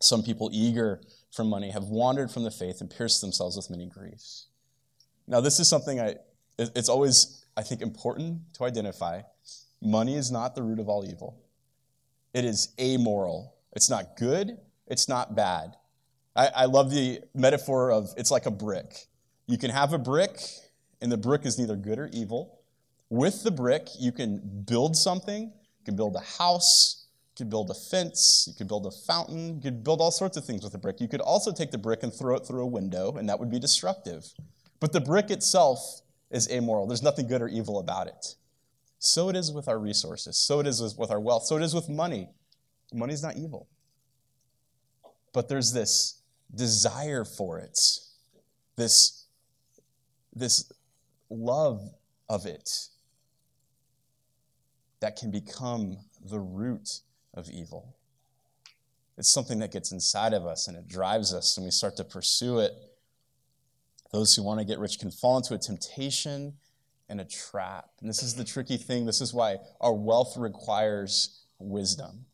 Some 0.00 0.22
people 0.22 0.48
eager 0.52 1.00
for 1.32 1.44
money 1.44 1.70
have 1.70 1.84
wandered 1.84 2.30
from 2.30 2.44
the 2.44 2.50
faith 2.52 2.80
and 2.80 2.88
pierced 2.88 3.20
themselves 3.20 3.56
with 3.56 3.68
many 3.68 3.86
griefs. 3.86 4.46
Now, 5.26 5.40
this 5.40 5.58
is 5.58 5.68
something 5.68 6.00
I, 6.00 6.16
it's 6.58 6.88
always, 6.88 7.44
I 7.56 7.62
think, 7.62 7.82
important 7.82 8.54
to 8.54 8.64
identify. 8.64 9.22
Money 9.82 10.14
is 10.14 10.30
not 10.30 10.54
the 10.54 10.62
root 10.62 10.78
of 10.78 10.88
all 10.88 11.04
evil, 11.04 11.40
it 12.32 12.44
is 12.44 12.68
amoral. 12.80 13.56
It's 13.74 13.88
not 13.88 14.16
good, 14.16 14.58
it's 14.86 15.08
not 15.08 15.34
bad. 15.34 15.76
I, 16.36 16.48
I 16.48 16.64
love 16.66 16.90
the 16.90 17.20
metaphor 17.34 17.90
of 17.90 18.10
it's 18.16 18.30
like 18.30 18.46
a 18.46 18.50
brick. 18.50 19.06
You 19.46 19.58
can 19.58 19.70
have 19.70 19.92
a 19.92 19.98
brick, 19.98 20.38
and 21.00 21.10
the 21.10 21.16
brick 21.16 21.44
is 21.44 21.58
neither 21.58 21.76
good 21.76 21.98
or 21.98 22.10
evil. 22.12 22.60
With 23.08 23.42
the 23.42 23.50
brick, 23.50 23.88
you 23.98 24.12
can 24.12 24.40
build 24.66 24.96
something, 24.96 25.44
you 25.44 25.84
can 25.84 25.96
build 25.96 26.16
a 26.16 26.38
house, 26.38 27.06
you 27.30 27.44
could 27.44 27.50
build 27.50 27.70
a 27.70 27.74
fence, 27.74 28.44
you 28.46 28.54
could 28.54 28.68
build 28.68 28.86
a 28.86 28.90
fountain, 28.90 29.56
you 29.56 29.60
could 29.60 29.82
build 29.82 30.00
all 30.00 30.10
sorts 30.10 30.36
of 30.36 30.44
things 30.44 30.62
with 30.62 30.74
a 30.74 30.78
brick. 30.78 31.00
You 31.00 31.08
could 31.08 31.20
also 31.20 31.52
take 31.52 31.70
the 31.70 31.78
brick 31.78 32.02
and 32.02 32.12
throw 32.12 32.36
it 32.36 32.46
through 32.46 32.62
a 32.62 32.66
window, 32.66 33.16
and 33.16 33.28
that 33.28 33.38
would 33.40 33.50
be 33.50 33.58
destructive. 33.58 34.32
But 34.80 34.92
the 34.92 35.00
brick 35.00 35.30
itself 35.30 36.02
is 36.30 36.50
amoral. 36.50 36.86
There's 36.86 37.02
nothing 37.02 37.26
good 37.26 37.42
or 37.42 37.48
evil 37.48 37.78
about 37.78 38.06
it. 38.06 38.36
So 39.04 39.28
it 39.28 39.34
is 39.34 39.50
with 39.50 39.66
our 39.66 39.80
resources. 39.80 40.38
So 40.38 40.60
it 40.60 40.66
is 40.68 40.94
with 40.96 41.10
our 41.10 41.18
wealth. 41.18 41.44
So 41.46 41.56
it 41.56 41.62
is 41.64 41.74
with 41.74 41.88
money. 41.88 42.28
Money's 42.94 43.20
not 43.20 43.36
evil. 43.36 43.66
But 45.32 45.48
there's 45.48 45.72
this 45.72 46.22
desire 46.54 47.24
for 47.24 47.58
it, 47.58 47.80
this, 48.76 49.26
this 50.32 50.72
love 51.28 51.80
of 52.28 52.46
it 52.46 52.70
that 55.00 55.16
can 55.16 55.32
become 55.32 55.96
the 56.24 56.38
root 56.38 57.00
of 57.34 57.50
evil. 57.50 57.96
It's 59.18 59.32
something 59.32 59.58
that 59.58 59.72
gets 59.72 59.90
inside 59.90 60.32
of 60.32 60.46
us 60.46 60.68
and 60.68 60.76
it 60.76 60.86
drives 60.86 61.34
us, 61.34 61.56
and 61.56 61.64
we 61.64 61.72
start 61.72 61.96
to 61.96 62.04
pursue 62.04 62.60
it. 62.60 62.70
Those 64.12 64.36
who 64.36 64.44
want 64.44 64.60
to 64.60 64.64
get 64.64 64.78
rich 64.78 65.00
can 65.00 65.10
fall 65.10 65.38
into 65.38 65.54
a 65.54 65.58
temptation 65.58 66.52
and 67.12 67.20
a 67.20 67.24
trap. 67.26 67.90
And 68.00 68.08
this 68.08 68.22
is 68.22 68.34
the 68.34 68.42
mm-hmm. 68.42 68.54
tricky 68.54 68.76
thing. 68.78 69.04
This 69.04 69.20
is 69.20 69.34
why 69.34 69.58
our 69.82 69.92
wealth 69.92 70.34
requires 70.38 71.42
wisdom. 71.58 72.24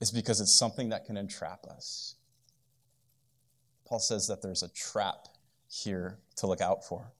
It's 0.00 0.12
because 0.12 0.40
it's 0.40 0.54
something 0.54 0.90
that 0.90 1.04
can 1.04 1.16
entrap 1.16 1.66
us. 1.66 2.14
Paul 3.84 3.98
says 3.98 4.28
that 4.28 4.40
there's 4.40 4.62
a 4.62 4.68
trap 4.68 5.26
here 5.68 6.18
to 6.36 6.46
look 6.46 6.60
out 6.60 6.84
for. 6.84 7.12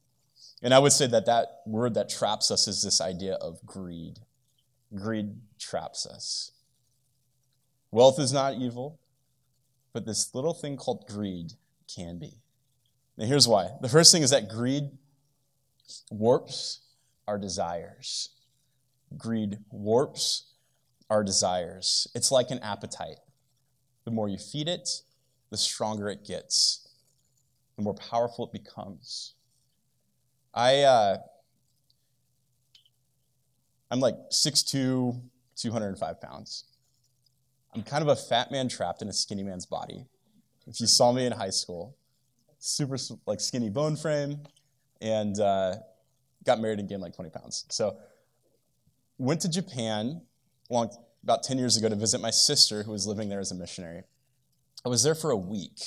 And 0.62 0.72
I 0.72 0.78
would 0.78 0.92
say 0.92 1.08
that 1.08 1.26
that 1.26 1.62
word 1.66 1.94
that 1.94 2.08
traps 2.08 2.52
us 2.52 2.68
is 2.68 2.82
this 2.82 3.00
idea 3.00 3.34
of 3.34 3.66
greed. 3.66 4.20
Greed 4.94 5.34
traps 5.58 6.06
us. 6.06 6.52
Wealth 7.90 8.20
is 8.20 8.32
not 8.32 8.54
evil, 8.54 9.00
but 9.92 10.06
this 10.06 10.32
little 10.32 10.54
thing 10.54 10.76
called 10.76 11.06
greed 11.08 11.54
can 11.92 12.18
be. 12.18 12.34
Now, 13.16 13.26
here's 13.26 13.48
why. 13.48 13.70
The 13.80 13.88
first 13.88 14.12
thing 14.12 14.22
is 14.22 14.30
that 14.30 14.48
greed 14.48 14.90
warps 16.10 16.80
our 17.26 17.38
desires. 17.38 18.30
Greed 19.16 19.58
warps 19.70 20.54
our 21.10 21.22
desires. 21.22 22.08
It's 22.14 22.32
like 22.32 22.50
an 22.50 22.58
appetite. 22.60 23.18
The 24.04 24.10
more 24.10 24.28
you 24.28 24.38
feed 24.38 24.68
it, 24.68 24.88
the 25.50 25.56
stronger 25.56 26.08
it 26.08 26.24
gets, 26.24 26.88
the 27.76 27.82
more 27.82 27.94
powerful 27.94 28.46
it 28.46 28.52
becomes. 28.52 29.34
I, 30.54 30.80
uh, 30.80 31.18
I'm 33.90 34.00
like 34.00 34.16
6'2, 34.32 35.20
205 35.56 36.20
pounds. 36.20 36.64
I'm 37.74 37.82
kind 37.82 38.02
of 38.02 38.08
a 38.08 38.16
fat 38.16 38.50
man 38.50 38.68
trapped 38.68 39.02
in 39.02 39.08
a 39.08 39.12
skinny 39.12 39.42
man's 39.42 39.66
body. 39.66 40.06
If 40.66 40.80
you 40.80 40.86
saw 40.86 41.12
me 41.12 41.26
in 41.26 41.32
high 41.32 41.50
school, 41.50 41.96
super 42.58 42.96
like 43.26 43.40
skinny 43.40 43.70
bone 43.70 43.96
frame, 43.96 44.40
and 45.02 45.38
uh, 45.40 45.74
got 46.44 46.60
married 46.60 46.78
and 46.78 46.88
gained 46.88 47.02
like 47.02 47.14
20 47.14 47.30
pounds. 47.30 47.66
So 47.68 47.96
went 49.18 49.40
to 49.42 49.50
Japan 49.50 50.22
long, 50.70 50.90
about 51.22 51.42
10 51.42 51.58
years 51.58 51.76
ago 51.76 51.88
to 51.88 51.96
visit 51.96 52.20
my 52.20 52.30
sister 52.30 52.82
who 52.82 52.92
was 52.92 53.06
living 53.06 53.28
there 53.28 53.40
as 53.40 53.50
a 53.52 53.54
missionary. 53.54 54.02
I 54.84 54.88
was 54.88 55.02
there 55.02 55.14
for 55.14 55.30
a 55.30 55.36
week. 55.36 55.80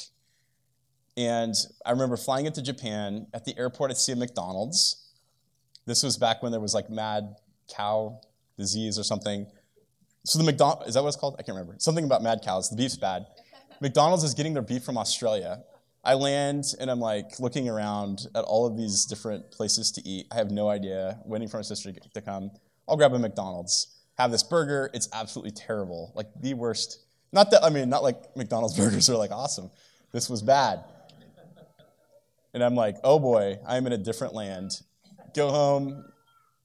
And 1.17 1.55
I 1.85 1.91
remember 1.91 2.17
flying 2.17 2.45
into 2.45 2.61
Japan. 2.61 3.27
At 3.33 3.45
the 3.45 3.57
airport, 3.57 3.91
I'd 3.91 3.97
see 3.97 4.11
a 4.11 4.15
McDonald's. 4.15 5.11
This 5.85 6.03
was 6.03 6.17
back 6.17 6.43
when 6.43 6.51
there 6.51 6.61
was 6.61 6.73
like 6.73 6.89
mad 6.89 7.35
cow 7.73 8.19
disease 8.57 8.99
or 8.99 9.03
something. 9.03 9.47
So 10.25 10.39
the 10.39 10.45
McDonald's, 10.45 10.89
is 10.89 10.93
that 10.95 11.03
what 11.03 11.09
it's 11.09 11.17
called? 11.17 11.35
I 11.39 11.43
can't 11.43 11.55
remember. 11.55 11.75
Something 11.77 12.05
about 12.05 12.21
mad 12.21 12.41
cows. 12.43 12.69
The 12.69 12.75
beef's 12.75 12.97
bad. 12.97 13.27
McDonald's 13.81 14.23
is 14.23 14.33
getting 14.33 14.53
their 14.53 14.63
beef 14.63 14.83
from 14.83 14.97
Australia. 14.97 15.63
I 16.05 16.13
land 16.13 16.65
and 16.79 16.89
I'm 16.89 16.99
like 16.99 17.39
looking 17.39 17.67
around 17.67 18.27
at 18.35 18.43
all 18.43 18.65
of 18.65 18.77
these 18.77 19.05
different 19.05 19.51
places 19.51 19.91
to 19.93 20.07
eat. 20.07 20.27
I 20.31 20.35
have 20.35 20.51
no 20.51 20.69
idea, 20.69 21.19
waiting 21.25 21.47
for 21.47 21.57
my 21.57 21.63
sister 21.63 21.91
to 21.91 22.21
come. 22.21 22.51
I'll 22.87 22.95
grab 22.95 23.13
a 23.13 23.19
McDonald's, 23.19 23.87
have 24.17 24.31
this 24.31 24.43
burger. 24.43 24.91
It's 24.93 25.09
absolutely 25.13 25.51
terrible. 25.51 26.13
Like 26.15 26.27
the 26.39 26.53
worst 26.53 27.05
not 27.35 27.51
that, 27.51 27.65
I 27.65 27.69
mean, 27.69 27.89
not 27.89 28.01
like 28.01 28.35
McDonald's 28.37 28.77
burgers 28.79 29.09
are 29.09 29.17
like 29.17 29.31
awesome. 29.31 29.69
This 30.13 30.29
was 30.29 30.41
bad. 30.41 30.85
And 32.53 32.63
I'm 32.63 32.75
like, 32.75 32.95
oh 33.03 33.19
boy, 33.19 33.59
I'm 33.67 33.85
in 33.85 33.91
a 33.91 33.97
different 33.97 34.33
land. 34.33 34.71
Go 35.35 35.49
home, 35.49 36.05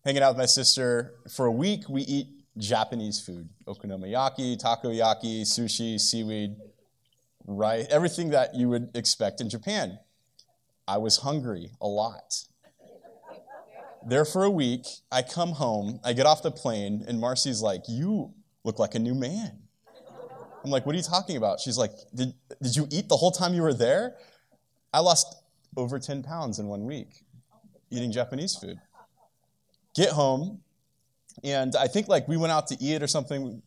hanging 0.04 0.22
out 0.22 0.30
with 0.30 0.38
my 0.38 0.46
sister. 0.46 1.14
For 1.34 1.46
a 1.46 1.52
week, 1.52 1.88
we 1.88 2.02
eat 2.02 2.28
Japanese 2.56 3.20
food 3.20 3.48
okonomiyaki, 3.66 4.62
takoyaki, 4.62 5.42
sushi, 5.42 5.98
seaweed, 5.98 6.54
right? 7.46 7.86
Everything 7.90 8.30
that 8.30 8.54
you 8.54 8.68
would 8.68 8.90
expect 8.94 9.40
in 9.40 9.48
Japan. 9.48 9.98
I 10.86 10.98
was 10.98 11.18
hungry 11.18 11.70
a 11.80 11.86
lot. 11.86 12.44
There 14.06 14.24
for 14.24 14.44
a 14.44 14.50
week, 14.50 14.86
I 15.12 15.22
come 15.22 15.52
home, 15.52 16.00
I 16.02 16.14
get 16.14 16.26
off 16.26 16.42
the 16.42 16.50
plane, 16.50 17.04
and 17.06 17.20
Marcy's 17.20 17.60
like, 17.60 17.82
You 17.86 18.32
look 18.64 18.78
like 18.78 18.94
a 18.94 18.98
new 18.98 19.14
man. 19.14 19.58
I'm 20.64 20.70
like, 20.70 20.84
what 20.84 20.94
are 20.94 20.98
you 20.98 21.04
talking 21.04 21.36
about? 21.36 21.60
She's 21.60 21.78
like, 21.78 21.92
did, 22.14 22.34
did 22.62 22.76
you 22.76 22.86
eat 22.90 23.08
the 23.08 23.16
whole 23.16 23.30
time 23.30 23.54
you 23.54 23.62
were 23.62 23.72
there? 23.72 24.16
I 24.92 25.00
lost 25.00 25.42
over 25.76 25.98
10 25.98 26.22
pounds 26.22 26.58
in 26.58 26.66
one 26.66 26.84
week 26.84 27.24
eating 27.90 28.12
Japanese 28.12 28.54
food. 28.56 28.78
Get 29.94 30.10
home, 30.10 30.60
and 31.42 31.74
I 31.74 31.88
think 31.88 32.08
like 32.08 32.28
we 32.28 32.36
went 32.36 32.52
out 32.52 32.68
to 32.68 32.76
eat 32.80 33.02
or 33.02 33.08
something. 33.08 33.60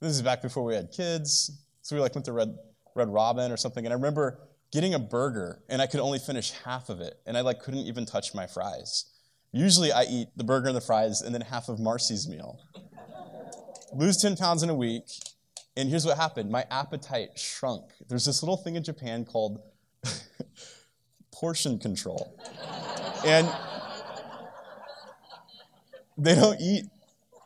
This 0.00 0.12
is 0.12 0.22
back 0.22 0.42
before 0.42 0.64
we 0.64 0.74
had 0.74 0.92
kids. 0.92 1.50
So 1.82 1.96
we 1.96 2.02
like 2.02 2.14
went 2.14 2.24
to 2.26 2.32
Red, 2.32 2.56
Red 2.94 3.08
Robin 3.08 3.50
or 3.50 3.56
something. 3.56 3.84
And 3.84 3.92
I 3.92 3.96
remember 3.96 4.40
getting 4.72 4.94
a 4.94 4.98
burger 4.98 5.62
and 5.68 5.80
I 5.80 5.86
could 5.86 6.00
only 6.00 6.18
finish 6.18 6.52
half 6.64 6.88
of 6.88 7.00
it. 7.00 7.14
And 7.26 7.36
I 7.36 7.40
like 7.42 7.60
couldn't 7.60 7.86
even 7.86 8.06
touch 8.06 8.34
my 8.34 8.46
fries. 8.46 9.06
Usually 9.52 9.92
I 9.92 10.04
eat 10.04 10.28
the 10.36 10.44
burger 10.44 10.68
and 10.68 10.76
the 10.76 10.80
fries 10.80 11.20
and 11.20 11.34
then 11.34 11.42
half 11.42 11.68
of 11.68 11.78
Marcy's 11.78 12.28
meal. 12.28 12.60
Lose 13.92 14.16
10 14.16 14.36
pounds 14.36 14.62
in 14.62 14.70
a 14.70 14.74
week 14.74 15.04
and 15.76 15.88
here's 15.88 16.06
what 16.06 16.16
happened 16.16 16.50
my 16.50 16.64
appetite 16.70 17.38
shrunk. 17.38 17.84
There's 18.08 18.24
this 18.24 18.42
little 18.42 18.56
thing 18.56 18.76
in 18.76 18.84
Japan 18.84 19.24
called 19.24 19.60
portion 21.32 21.78
control. 21.78 22.38
and 23.24 23.48
they 26.16 26.34
don't 26.34 26.60
eat 26.60 26.84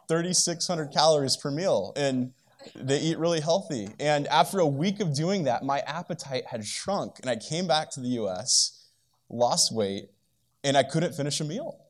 3,600 0.08 0.92
calories 0.92 1.36
per 1.36 1.50
meal. 1.50 1.92
And 1.96 2.32
they 2.74 2.98
eat 2.98 3.18
really 3.18 3.40
healthy. 3.40 3.88
And 4.00 4.26
after 4.28 4.58
a 4.58 4.66
week 4.66 5.00
of 5.00 5.14
doing 5.14 5.44
that, 5.44 5.64
my 5.64 5.80
appetite 5.80 6.46
had 6.46 6.64
shrunk. 6.64 7.18
And 7.20 7.30
I 7.30 7.36
came 7.36 7.66
back 7.66 7.90
to 7.92 8.00
the 8.00 8.08
US, 8.20 8.88
lost 9.28 9.74
weight, 9.74 10.10
and 10.64 10.76
I 10.76 10.82
couldn't 10.82 11.14
finish 11.14 11.40
a 11.40 11.44
meal. 11.44 11.80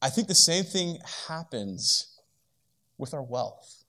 I 0.00 0.10
think 0.10 0.28
the 0.28 0.34
same 0.34 0.64
thing 0.64 0.98
happens 1.26 2.18
with 2.98 3.14
our 3.14 3.22
wealth. 3.22 3.84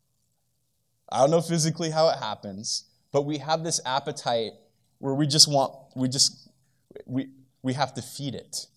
I 1.11 1.19
don't 1.19 1.31
know 1.31 1.41
physically 1.41 1.89
how 1.89 2.09
it 2.09 2.17
happens, 2.19 2.85
but 3.11 3.23
we 3.23 3.39
have 3.39 3.63
this 3.63 3.81
appetite 3.85 4.51
where 4.99 5.13
we 5.13 5.27
just 5.27 5.47
want, 5.47 5.73
we 5.95 6.07
just, 6.07 6.49
we, 7.05 7.29
we 7.61 7.73
have 7.73 7.93
to 7.95 8.01
feed 8.01 8.35
it. 8.35 8.67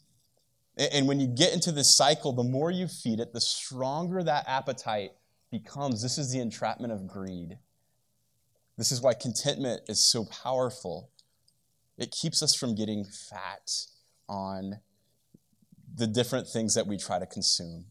And 0.76 1.06
when 1.06 1.20
you 1.20 1.26
get 1.26 1.52
into 1.52 1.70
this 1.70 1.94
cycle, 1.94 2.32
the 2.32 2.42
more 2.42 2.70
you 2.70 2.88
feed 2.88 3.20
it, 3.20 3.32
the 3.32 3.40
stronger 3.40 4.22
that 4.22 4.44
appetite 4.48 5.12
becomes. 5.52 6.02
This 6.02 6.18
is 6.18 6.32
the 6.32 6.40
entrapment 6.40 6.92
of 6.92 7.06
greed. 7.06 7.58
This 8.76 8.90
is 8.90 9.00
why 9.00 9.14
contentment 9.14 9.82
is 9.86 10.02
so 10.02 10.24
powerful. 10.24 11.10
It 11.96 12.10
keeps 12.10 12.42
us 12.42 12.56
from 12.56 12.74
getting 12.74 13.04
fat 13.04 13.70
on 14.28 14.80
the 15.94 16.08
different 16.08 16.48
things 16.48 16.74
that 16.74 16.86
we 16.88 16.96
try 16.96 17.20
to 17.20 17.26
consume. 17.26 17.84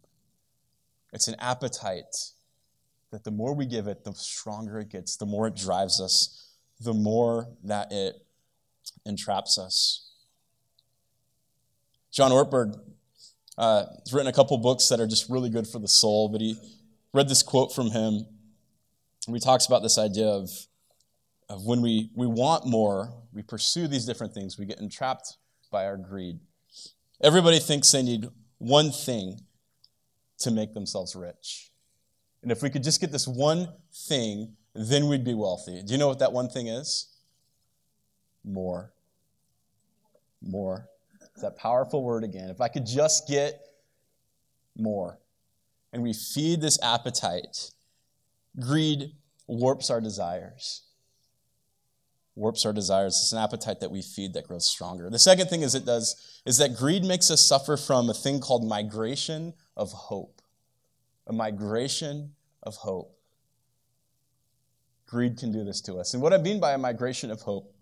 It's 1.13 1.27
an 1.27 1.35
appetite 1.39 2.31
that 3.11 3.23
the 3.23 3.31
more 3.31 3.53
we 3.53 3.65
give 3.65 3.87
it, 3.87 4.03
the 4.03 4.13
stronger 4.13 4.79
it 4.79 4.89
gets, 4.89 5.15
the 5.15 5.25
more 5.25 5.47
it 5.47 5.55
drives 5.55 6.01
us, 6.01 6.49
the 6.79 6.93
more 6.93 7.47
that 7.63 7.91
it 7.91 8.15
entraps 9.05 9.59
us. 9.59 10.09
John 12.11 12.31
Ortberg 12.31 12.79
uh, 13.57 13.85
has 13.99 14.13
written 14.13 14.27
a 14.27 14.33
couple 14.33 14.57
books 14.57 14.89
that 14.89 14.99
are 14.99 15.07
just 15.07 15.29
really 15.29 15.49
good 15.49 15.67
for 15.67 15.79
the 15.79 15.87
soul, 15.87 16.27
but 16.27 16.41
he 16.41 16.57
read 17.13 17.27
this 17.29 17.43
quote 17.43 17.73
from 17.73 17.91
him. 17.91 18.25
He 19.27 19.39
talks 19.39 19.65
about 19.65 19.83
this 19.83 19.97
idea 19.97 20.27
of, 20.27 20.49
of 21.49 21.65
when 21.65 21.81
we, 21.81 22.09
we 22.15 22.27
want 22.27 22.65
more, 22.65 23.13
we 23.33 23.43
pursue 23.43 23.87
these 23.87 24.05
different 24.05 24.33
things, 24.33 24.57
we 24.57 24.65
get 24.65 24.79
entrapped 24.79 25.37
by 25.71 25.85
our 25.85 25.97
greed. 25.97 26.39
Everybody 27.21 27.59
thinks 27.59 27.91
they 27.91 28.03
need 28.03 28.27
one 28.57 28.91
thing 28.91 29.41
to 30.39 30.51
make 30.51 30.73
themselves 30.73 31.15
rich. 31.15 31.71
And 32.41 32.51
if 32.51 32.63
we 32.63 32.69
could 32.69 32.83
just 32.83 32.99
get 32.99 33.11
this 33.11 33.27
one 33.27 33.69
thing, 33.93 34.55
then 34.73 35.07
we'd 35.07 35.23
be 35.23 35.35
wealthy. 35.35 35.81
Do 35.83 35.93
you 35.93 35.99
know 35.99 36.07
what 36.07 36.19
that 36.19 36.33
one 36.33 36.49
thing 36.49 36.67
is? 36.67 37.09
More. 38.43 38.91
More. 40.41 40.87
It's 41.33 41.43
that 41.43 41.57
powerful 41.57 42.03
word 42.03 42.23
again. 42.23 42.49
If 42.49 42.61
I 42.61 42.67
could 42.67 42.85
just 42.85 43.27
get 43.27 43.61
more. 44.75 45.19
And 45.93 46.03
we 46.03 46.13
feed 46.13 46.61
this 46.61 46.79
appetite, 46.81 47.71
greed 48.59 49.11
warps 49.47 49.89
our 49.89 49.99
desires. 49.99 50.83
Warps 52.35 52.65
our 52.65 52.71
desires. 52.71 53.19
It's 53.21 53.33
an 53.33 53.39
appetite 53.39 53.81
that 53.81 53.91
we 53.91 54.01
feed 54.01 54.33
that 54.33 54.47
grows 54.47 54.65
stronger. 54.65 55.09
The 55.09 55.19
second 55.19 55.47
thing 55.47 55.63
is 55.63 55.75
it 55.75 55.85
does 55.85 56.41
is 56.45 56.57
that 56.59 56.77
greed 56.77 57.03
makes 57.03 57.29
us 57.29 57.45
suffer 57.45 57.75
from 57.75 58.09
a 58.09 58.13
thing 58.13 58.39
called 58.39 58.65
migration 58.65 59.53
of 59.75 59.91
hope. 59.91 60.41
A 61.27 61.33
migration 61.33 62.33
of 62.63 62.75
hope. 62.75 63.17
Greed 65.07 65.37
can 65.37 65.51
do 65.51 65.65
this 65.65 65.81
to 65.81 65.95
us. 65.95 66.13
And 66.13 66.23
what 66.23 66.33
I 66.33 66.37
mean 66.37 66.61
by 66.61 66.71
a 66.71 66.77
migration 66.77 67.31
of 67.31 67.41
hope 67.41 67.75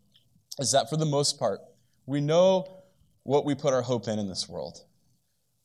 is 0.57 0.71
that 0.71 0.89
for 0.89 0.97
the 0.97 1.05
most 1.05 1.37
part, 1.37 1.59
we 2.07 2.19
know 2.19 2.81
what 3.23 3.45
we 3.45 3.53
put 3.53 3.73
our 3.73 3.83
hope 3.83 4.07
in 4.07 4.17
in 4.17 4.27
this 4.27 4.49
world. 4.49 4.83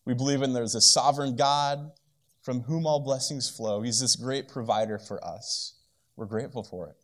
We 0.05 0.13
believe 0.13 0.43
in 0.43 0.53
there's 0.53 0.75
a 0.75 0.81
sovereign 0.83 1.37
God 1.37 1.91
from 2.45 2.61
whom 2.61 2.87
all 2.87 3.01
blessings 3.01 3.49
flow. 3.49 3.81
He's 3.81 4.01
this 4.01 4.17
great 4.17 4.49
provider 4.49 4.99
for 4.99 5.25
us. 5.25 5.79
We're 6.15 6.27
grateful 6.27 6.63
for 6.63 6.89
it. 6.91 6.97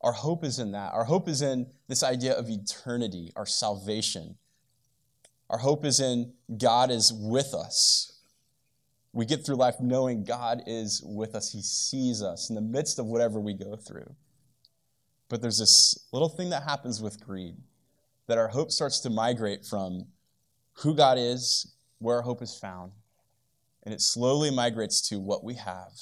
Our 0.00 0.12
hope 0.12 0.44
is 0.44 0.58
in 0.58 0.72
that. 0.72 0.92
Our 0.92 1.04
hope 1.04 1.28
is 1.28 1.40
in 1.40 1.68
this 1.86 2.02
idea 2.02 2.34
of 2.34 2.50
eternity, 2.50 3.32
our 3.36 3.46
salvation. 3.46 4.36
Our 5.48 5.58
hope 5.58 5.84
is 5.84 6.00
in 6.00 6.32
God 6.58 6.90
is 6.90 7.12
with 7.12 7.54
us. 7.54 8.20
We 9.12 9.24
get 9.24 9.46
through 9.46 9.56
life 9.56 9.76
knowing 9.80 10.24
God 10.24 10.62
is 10.66 11.00
with 11.04 11.36
us. 11.36 11.52
He 11.52 11.62
sees 11.62 12.20
us 12.20 12.50
in 12.50 12.56
the 12.56 12.60
midst 12.60 12.98
of 12.98 13.06
whatever 13.06 13.40
we 13.40 13.54
go 13.54 13.76
through. 13.76 14.14
But 15.28 15.42
there's 15.42 15.58
this 15.58 16.06
little 16.12 16.28
thing 16.28 16.50
that 16.50 16.64
happens 16.64 17.00
with 17.00 17.24
greed 17.24 17.54
that 18.26 18.36
our 18.36 18.48
hope 18.48 18.72
starts 18.72 18.98
to 19.00 19.10
migrate 19.10 19.64
from 19.64 20.06
who 20.74 20.94
God 20.94 21.18
is, 21.18 21.74
where 21.98 22.16
our 22.16 22.22
hope 22.22 22.42
is 22.42 22.54
found, 22.54 22.92
and 23.88 23.94
it 23.94 24.02
slowly 24.02 24.50
migrates 24.50 25.00
to 25.00 25.18
what 25.18 25.42
we 25.42 25.54
have 25.54 25.92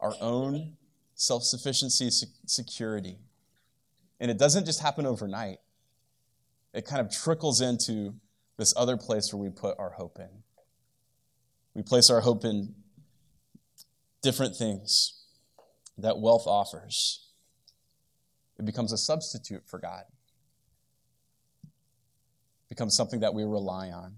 our 0.00 0.14
own 0.20 0.72
self 1.14 1.44
sufficiency, 1.44 2.10
security. 2.44 3.20
And 4.18 4.32
it 4.32 4.36
doesn't 4.36 4.66
just 4.66 4.80
happen 4.80 5.06
overnight, 5.06 5.58
it 6.72 6.84
kind 6.84 7.00
of 7.00 7.12
trickles 7.12 7.60
into 7.60 8.16
this 8.56 8.74
other 8.76 8.96
place 8.96 9.32
where 9.32 9.40
we 9.40 9.48
put 9.48 9.78
our 9.78 9.90
hope 9.90 10.18
in. 10.18 10.42
We 11.72 11.82
place 11.82 12.10
our 12.10 12.20
hope 12.20 12.44
in 12.44 12.74
different 14.20 14.56
things 14.56 15.22
that 15.96 16.18
wealth 16.18 16.48
offers. 16.48 17.28
It 18.58 18.64
becomes 18.64 18.92
a 18.92 18.98
substitute 18.98 19.62
for 19.68 19.78
God 19.78 20.02
It 21.62 22.70
becomes 22.70 22.96
something 22.96 23.20
that 23.20 23.34
we 23.34 23.44
rely 23.44 23.92
on. 23.92 24.16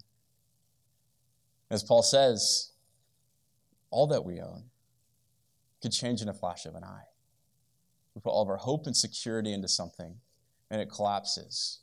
As 1.70 1.82
Paul 1.82 2.02
says, 2.02 2.72
all 3.90 4.07
that 4.09 4.25
we 4.25 4.40
own 4.40 4.64
could 5.83 5.92
change 5.92 6.22
in 6.22 6.29
a 6.29 6.35
flash 6.35 6.66
of 6.66 6.75
an 6.75 6.85
eye. 6.85 7.05
We 8.14 8.20
put 8.20 8.31
all 8.31 8.42
of 8.42 8.49
our 8.49 8.57
hope 8.57 8.87
and 8.87 8.96
security 8.96 9.53
into 9.53 9.68
something, 9.68 10.16
and 10.70 10.81
it 10.81 10.90
collapses. 10.90 11.81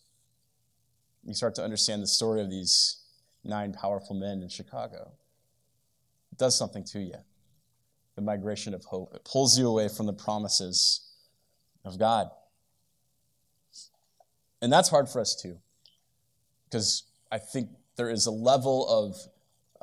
You 1.24 1.34
start 1.34 1.56
to 1.56 1.64
understand 1.64 2.02
the 2.02 2.08
story 2.08 2.42
of 2.42 2.50
these 2.50 3.02
nine 3.44 3.74
powerful 3.74 4.16
men 4.16 4.42
in 4.42 4.50
Chicago. 4.50 5.14
It 6.32 6.38
does 6.38 6.58
something 6.58 6.84
to 6.86 7.00
you. 7.00 7.16
The 8.16 8.22
migration 8.22 8.74
of 8.74 8.84
hope. 8.86 9.14
It 9.16 9.24
pulls 9.26 9.58
you 9.58 9.68
away 9.68 9.88
from 9.88 10.06
the 10.06 10.14
promises 10.14 11.12
of 11.86 12.00
God. 12.00 12.28
And 14.62 14.72
that's 14.72 14.90
hard 14.90 15.10
for 15.10 15.20
us 15.20 15.36
too 15.36 15.60
because 16.74 17.04
I 17.32 17.38
think 17.38 17.70
there 17.98 18.10
is 18.10 18.26
a 18.26 18.32
level 18.32 18.88
of, 18.90 19.16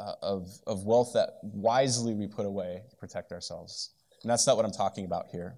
uh, 0.01 0.15
of, 0.23 0.49
of 0.67 0.85
wealth 0.85 1.13
that 1.15 1.39
wisely 1.43 2.15
we 2.15 2.27
put 2.27 2.47
away 2.47 2.83
to 2.89 2.97
protect 2.97 3.33
ourselves. 3.33 3.91
And 4.23 4.31
that's 4.31 4.47
not 4.47 4.57
what 4.57 4.65
I'm 4.65 4.73
talking 4.73 5.05
about 5.05 5.27
here. 5.31 5.57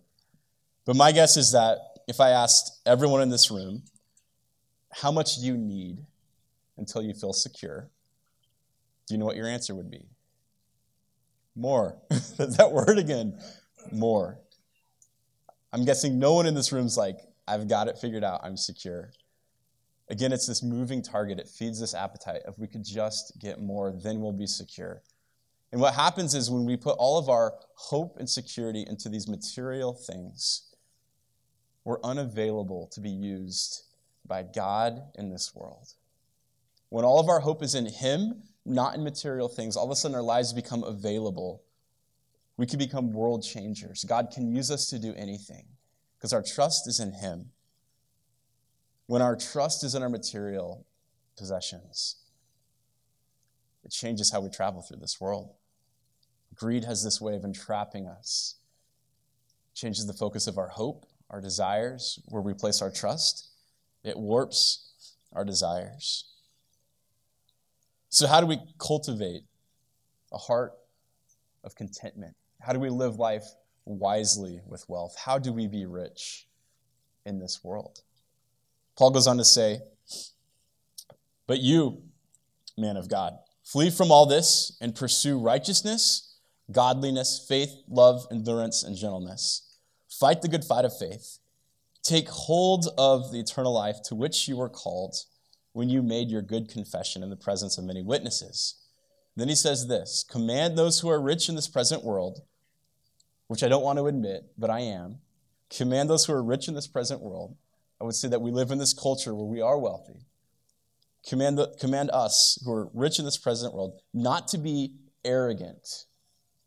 But 0.85 0.96
my 0.96 1.12
guess 1.12 1.37
is 1.37 1.52
that 1.52 1.78
if 2.09 2.20
I 2.20 2.31
asked 2.31 2.81
everyone 2.85 3.22
in 3.22 3.31
this 3.31 3.50
room, 3.50 3.83
how 4.92 5.12
much 5.12 5.38
you 5.38 5.57
need 5.57 5.98
until 6.76 7.02
you 7.02 7.14
feel 7.14 7.33
secure? 7.33 7.88
Do 9.07 9.14
you 9.14 9.18
know 9.18 9.26
what 9.26 9.37
your 9.37 9.48
answer 9.48 9.74
would 9.74 9.90
be? 9.90 10.07
More. 11.55 11.96
that 12.11 12.70
word 12.72 12.98
again. 12.98 13.38
More. 13.92 14.38
I'm 15.72 15.85
guessing 15.85 16.18
no 16.18 16.35
one 16.35 16.46
in 16.46 16.55
this 16.55 16.72
room's 16.72 16.96
like, 16.96 17.18
I've 17.46 17.68
got 17.68 17.88
it 17.88 17.98
figured 17.98 18.24
out. 18.24 18.40
I'm 18.42 18.57
secure. 18.57 19.11
Again, 20.08 20.32
it's 20.32 20.46
this 20.46 20.62
moving 20.62 21.02
target. 21.02 21.38
It 21.38 21.48
feeds 21.48 21.80
this 21.80 21.94
appetite. 21.94 22.42
If 22.46 22.58
we 22.58 22.66
could 22.66 22.84
just 22.84 23.38
get 23.40 23.60
more, 23.60 23.92
then 23.92 24.20
we'll 24.20 24.32
be 24.32 24.46
secure. 24.46 25.02
And 25.70 25.80
what 25.80 25.94
happens 25.94 26.34
is 26.34 26.50
when 26.50 26.66
we 26.66 26.76
put 26.76 26.96
all 26.98 27.18
of 27.18 27.28
our 27.28 27.54
hope 27.74 28.18
and 28.18 28.28
security 28.28 28.84
into 28.86 29.08
these 29.08 29.26
material 29.26 29.94
things, 29.94 30.74
we're 31.84 32.00
unavailable 32.04 32.88
to 32.92 33.00
be 33.00 33.10
used 33.10 33.84
by 34.26 34.42
God 34.42 35.02
in 35.14 35.30
this 35.30 35.54
world. 35.54 35.94
When 36.90 37.04
all 37.04 37.18
of 37.18 37.28
our 37.28 37.40
hope 37.40 37.62
is 37.62 37.74
in 37.74 37.86
Him, 37.86 38.42
not 38.66 38.94
in 38.94 39.02
material 39.02 39.48
things, 39.48 39.76
all 39.76 39.86
of 39.86 39.90
a 39.90 39.96
sudden 39.96 40.14
our 40.14 40.22
lives 40.22 40.52
become 40.52 40.84
available. 40.84 41.62
We 42.58 42.66
can 42.66 42.78
become 42.78 43.12
world 43.12 43.42
changers. 43.42 44.04
God 44.04 44.30
can 44.32 44.54
use 44.54 44.70
us 44.70 44.90
to 44.90 44.98
do 44.98 45.14
anything 45.16 45.64
because 46.18 46.34
our 46.34 46.42
trust 46.42 46.86
is 46.86 47.00
in 47.00 47.12
Him 47.12 47.46
when 49.06 49.22
our 49.22 49.36
trust 49.36 49.84
is 49.84 49.94
in 49.94 50.02
our 50.02 50.08
material 50.08 50.86
possessions, 51.36 52.16
it 53.84 53.90
changes 53.90 54.30
how 54.30 54.40
we 54.40 54.48
travel 54.48 54.82
through 54.82 54.98
this 54.98 55.20
world. 55.20 55.54
Greed 56.54 56.84
has 56.84 57.02
this 57.02 57.20
way 57.20 57.34
of 57.34 57.44
entrapping 57.44 58.06
us, 58.06 58.56
it 59.72 59.76
changes 59.76 60.06
the 60.06 60.12
focus 60.12 60.46
of 60.46 60.58
our 60.58 60.68
hope, 60.68 61.06
our 61.30 61.40
desires, 61.40 62.20
where 62.26 62.42
we 62.42 62.52
place 62.54 62.82
our 62.82 62.90
trust. 62.90 63.48
It 64.04 64.18
warps 64.18 65.16
our 65.32 65.44
desires. 65.44 66.24
So, 68.10 68.26
how 68.26 68.40
do 68.40 68.46
we 68.46 68.58
cultivate 68.78 69.44
a 70.32 70.38
heart 70.38 70.72
of 71.64 71.74
contentment? 71.74 72.34
How 72.60 72.72
do 72.72 72.78
we 72.78 72.90
live 72.90 73.16
life 73.16 73.44
wisely 73.84 74.60
with 74.66 74.84
wealth? 74.88 75.16
How 75.18 75.38
do 75.38 75.52
we 75.52 75.66
be 75.66 75.86
rich 75.86 76.46
in 77.24 77.38
this 77.38 77.64
world? 77.64 78.02
Paul 78.96 79.11
goes 79.11 79.26
on 79.26 79.38
to 79.38 79.44
say, 79.44 79.81
But 81.46 81.61
you, 81.61 82.02
man 82.76 82.96
of 82.96 83.09
God, 83.09 83.35
flee 83.64 83.90
from 83.90 84.11
all 84.11 84.26
this 84.26 84.76
and 84.81 84.94
pursue 84.94 85.38
righteousness, 85.38 86.37
godliness, 86.70 87.44
faith, 87.48 87.72
love, 87.88 88.26
endurance, 88.31 88.83
and 88.83 88.96
gentleness. 88.96 89.76
Fight 90.09 90.42
the 90.42 90.48
good 90.48 90.64
fight 90.64 90.85
of 90.85 90.96
faith. 90.96 91.38
Take 92.02 92.28
hold 92.28 92.88
of 92.98 93.33
the 93.33 93.40
eternal 93.40 93.72
life 93.72 94.02
to 94.05 94.14
which 94.14 94.48
you 94.48 94.57
were 94.57 94.68
called 94.68 95.16
when 95.72 95.88
you 95.88 96.02
made 96.02 96.31
your 96.31 96.42
good 96.42 96.68
confession 96.68 97.22
in 97.22 97.31
the 97.31 97.37
presence 97.37 97.78
of 97.78 97.85
many 97.85 98.02
witnesses. 98.02 98.74
Then 99.37 99.48
he 99.48 99.55
says 99.55 99.88
this 99.88 100.24
Command 100.28 100.76
those 100.76 101.00
who 101.00 101.09
are 101.09 101.20
rich 101.20 101.48
in 101.48 101.55
this 101.55 101.68
present 101.68 102.05
world, 102.05 102.42
which 103.46 103.62
I 103.62 103.68
don't 103.68 103.85
want 103.85 103.98
to 103.98 104.07
admit, 104.07 104.52
but 104.59 104.70
I 104.70 104.81
am. 104.81 105.18
Command 105.70 106.11
those 106.11 106.26
who 106.26 106.35
are 106.35 106.42
rich 106.42 106.68
in 106.68 106.74
this 106.74 106.87
present 106.87 107.22
world 107.22 107.57
I 108.02 108.04
would 108.04 108.16
say 108.16 108.26
that 108.28 108.42
we 108.42 108.50
live 108.50 108.72
in 108.72 108.78
this 108.78 108.92
culture 108.92 109.32
where 109.32 109.46
we 109.46 109.60
are 109.60 109.78
wealthy. 109.78 110.26
Command, 111.28 111.56
the, 111.56 111.68
command 111.78 112.10
us 112.12 112.60
who 112.64 112.72
are 112.72 112.90
rich 112.92 113.20
in 113.20 113.24
this 113.24 113.38
present 113.38 113.72
world 113.72 114.00
not 114.12 114.48
to 114.48 114.58
be 114.58 114.96
arrogant, 115.24 116.06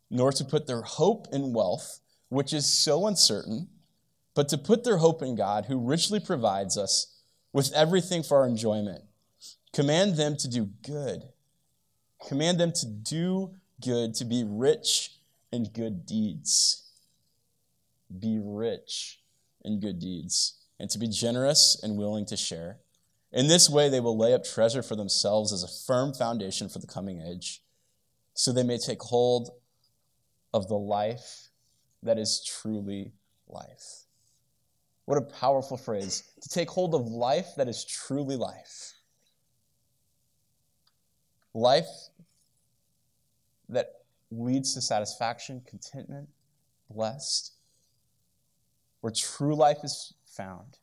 nor 0.09 0.31
to 0.31 0.45
put 0.45 0.65
their 0.65 0.83
hope 0.83 1.27
in 1.33 1.51
wealth, 1.51 1.99
which 2.29 2.53
is 2.53 2.65
so 2.65 3.05
uncertain, 3.05 3.67
but 4.33 4.47
to 4.47 4.57
put 4.57 4.85
their 4.85 4.95
hope 4.97 5.21
in 5.21 5.35
God, 5.35 5.65
who 5.65 5.77
richly 5.77 6.21
provides 6.21 6.77
us 6.77 7.19
with 7.51 7.73
everything 7.73 8.23
for 8.23 8.39
our 8.39 8.47
enjoyment. 8.47 9.03
Command 9.73 10.15
them 10.15 10.37
to 10.37 10.47
do 10.47 10.69
good. 10.85 11.23
Command 12.25 12.61
them 12.61 12.71
to 12.71 12.85
do 12.85 13.55
good, 13.83 14.15
to 14.15 14.23
be 14.23 14.45
rich 14.47 15.17
in 15.51 15.65
good 15.65 16.05
deeds. 16.05 16.89
Be 18.17 18.39
rich 18.41 19.19
in 19.65 19.81
good 19.81 19.99
deeds. 19.99 20.61
And 20.79 20.89
to 20.89 20.99
be 20.99 21.07
generous 21.07 21.79
and 21.81 21.97
willing 21.97 22.25
to 22.25 22.37
share. 22.37 22.79
In 23.31 23.47
this 23.47 23.69
way, 23.69 23.89
they 23.89 23.99
will 23.99 24.17
lay 24.17 24.33
up 24.33 24.43
treasure 24.43 24.83
for 24.83 24.95
themselves 24.95 25.51
as 25.51 25.63
a 25.63 25.67
firm 25.67 26.13
foundation 26.13 26.69
for 26.69 26.79
the 26.79 26.87
coming 26.87 27.21
age, 27.21 27.61
so 28.33 28.51
they 28.51 28.63
may 28.63 28.77
take 28.77 29.01
hold 29.01 29.51
of 30.53 30.67
the 30.67 30.77
life 30.77 31.49
that 32.03 32.17
is 32.17 32.43
truly 32.43 33.11
life. 33.47 34.05
What 35.05 35.17
a 35.17 35.21
powerful 35.21 35.77
phrase. 35.77 36.23
To 36.41 36.49
take 36.49 36.69
hold 36.69 36.95
of 36.95 37.07
life 37.07 37.49
that 37.57 37.67
is 37.67 37.85
truly 37.85 38.35
life. 38.35 38.93
Life 41.53 42.09
that 43.69 43.87
leads 44.31 44.73
to 44.73 44.81
satisfaction, 44.81 45.61
contentment, 45.65 46.29
blessed, 46.89 47.53
where 49.01 49.13
true 49.15 49.55
life 49.55 49.77
is 49.83 50.13
found, 50.35 50.79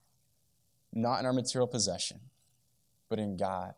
not 0.92 1.20
in 1.20 1.26
our 1.26 1.32
material 1.32 1.66
possession, 1.66 2.20
but 3.08 3.18
in 3.18 3.36
God 3.36 3.74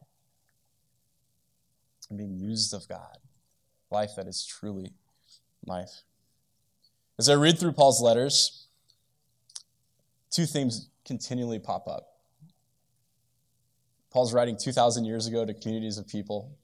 and 2.08 2.18
being 2.18 2.38
used 2.38 2.74
of 2.74 2.88
God. 2.88 3.18
Life 3.90 4.10
that 4.16 4.26
is 4.26 4.44
truly 4.44 4.92
life. 5.66 6.02
As 7.18 7.28
I 7.28 7.34
read 7.34 7.58
through 7.58 7.72
Paul's 7.72 8.00
letters, 8.00 8.66
two 10.30 10.46
themes 10.46 10.88
continually 11.04 11.58
pop 11.58 11.87
up. 11.87 12.08
Paul's 14.12 14.32
writing 14.32 14.56
2,000 14.56 15.04
years 15.04 15.26
ago 15.26 15.44
to 15.44 15.54
communities 15.54 15.98
of 15.98 16.06
people. 16.06 16.56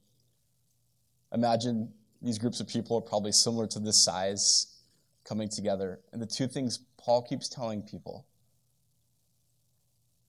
Imagine 1.32 1.92
these 2.22 2.38
groups 2.38 2.60
of 2.60 2.68
people 2.68 2.96
are 2.96 3.02
probably 3.02 3.32
similar 3.32 3.66
to 3.68 3.78
this 3.78 3.98
size 3.98 4.78
coming 5.24 5.48
together. 5.48 6.00
And 6.12 6.20
the 6.20 6.26
two 6.26 6.46
things 6.46 6.80
Paul 6.96 7.22
keeps 7.22 7.48
telling 7.48 7.82
people 7.82 8.26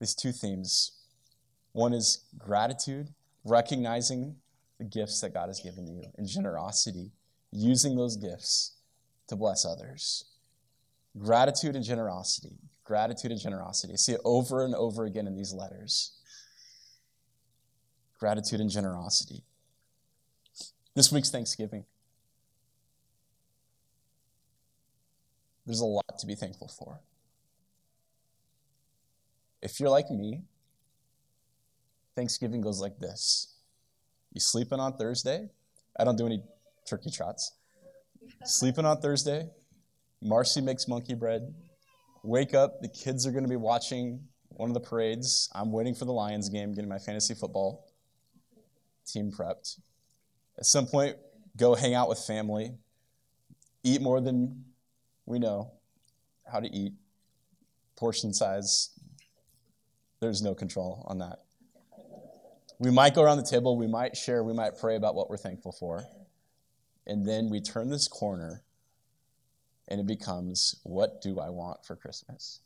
these 0.02 0.16
two 0.16 0.32
themes 0.32 0.98
one 1.70 1.94
is 1.94 2.24
gratitude, 2.36 3.14
recognizing 3.44 4.34
the 4.78 4.84
gifts 4.84 5.20
that 5.20 5.32
God 5.32 5.46
has 5.46 5.60
given 5.60 5.86
you, 5.86 6.02
and 6.18 6.26
generosity, 6.26 7.12
using 7.52 7.96
those 7.96 8.16
gifts 8.16 8.76
to 9.28 9.36
bless 9.36 9.64
others. 9.64 10.24
Gratitude 11.16 11.76
and 11.76 11.84
generosity. 11.84 12.58
Gratitude 12.84 13.30
and 13.30 13.40
generosity. 13.40 13.92
I 13.92 13.96
see 13.96 14.12
it 14.12 14.20
over 14.24 14.64
and 14.64 14.74
over 14.74 15.04
again 15.04 15.28
in 15.28 15.36
these 15.36 15.54
letters. 15.54 16.18
Gratitude 18.18 18.60
and 18.60 18.70
generosity. 18.70 19.44
This 20.96 21.12
week's 21.12 21.30
Thanksgiving. 21.30 21.84
There's 25.64 25.80
a 25.80 25.86
lot 25.86 26.18
to 26.18 26.26
be 26.26 26.34
thankful 26.34 26.68
for. 26.68 27.00
If 29.62 29.78
you're 29.78 29.90
like 29.90 30.10
me, 30.10 30.42
Thanksgiving 32.16 32.60
goes 32.60 32.80
like 32.80 32.98
this 32.98 33.54
You 34.32 34.40
sleeping 34.40 34.80
on 34.80 34.96
Thursday? 34.96 35.48
I 35.98 36.04
don't 36.04 36.16
do 36.16 36.26
any 36.26 36.42
turkey 36.86 37.10
trots. 37.10 37.52
Sleeping 38.44 38.84
on 38.84 39.00
Thursday, 39.00 39.48
Marcy 40.20 40.60
makes 40.60 40.88
monkey 40.88 41.14
bread. 41.14 41.54
Wake 42.24 42.54
up, 42.54 42.80
the 42.80 42.88
kids 42.88 43.26
are 43.26 43.30
going 43.30 43.44
to 43.44 43.50
be 43.50 43.56
watching 43.56 44.20
one 44.50 44.70
of 44.70 44.74
the 44.74 44.80
parades. 44.80 45.50
I'm 45.54 45.72
waiting 45.72 45.94
for 45.94 46.04
the 46.04 46.12
Lions 46.12 46.48
game, 46.48 46.74
getting 46.74 46.88
my 46.88 46.98
fantasy 46.98 47.34
football 47.34 47.88
team 49.06 49.30
prepped. 49.30 49.80
At 50.58 50.66
some 50.66 50.86
point, 50.86 51.16
go 51.56 51.74
hang 51.74 51.94
out 51.94 52.08
with 52.08 52.18
family, 52.18 52.72
eat 53.82 54.00
more 54.00 54.20
than 54.20 54.64
we 55.26 55.38
know 55.38 55.72
how 56.50 56.60
to 56.60 56.68
eat, 56.68 56.92
portion 57.96 58.32
size. 58.32 58.90
There's 60.22 60.40
no 60.40 60.54
control 60.54 61.04
on 61.08 61.18
that. 61.18 61.40
We 62.78 62.92
might 62.92 63.12
go 63.12 63.22
around 63.22 63.38
the 63.38 63.42
table, 63.42 63.76
we 63.76 63.88
might 63.88 64.16
share, 64.16 64.44
we 64.44 64.52
might 64.52 64.78
pray 64.78 64.94
about 64.94 65.16
what 65.16 65.28
we're 65.28 65.36
thankful 65.36 65.72
for. 65.72 66.04
And 67.08 67.26
then 67.26 67.50
we 67.50 67.60
turn 67.60 67.90
this 67.90 68.06
corner 68.06 68.62
and 69.88 69.98
it 69.98 70.06
becomes 70.06 70.76
what 70.84 71.22
do 71.22 71.40
I 71.40 71.48
want 71.48 71.84
for 71.84 71.96
Christmas? 71.96 72.60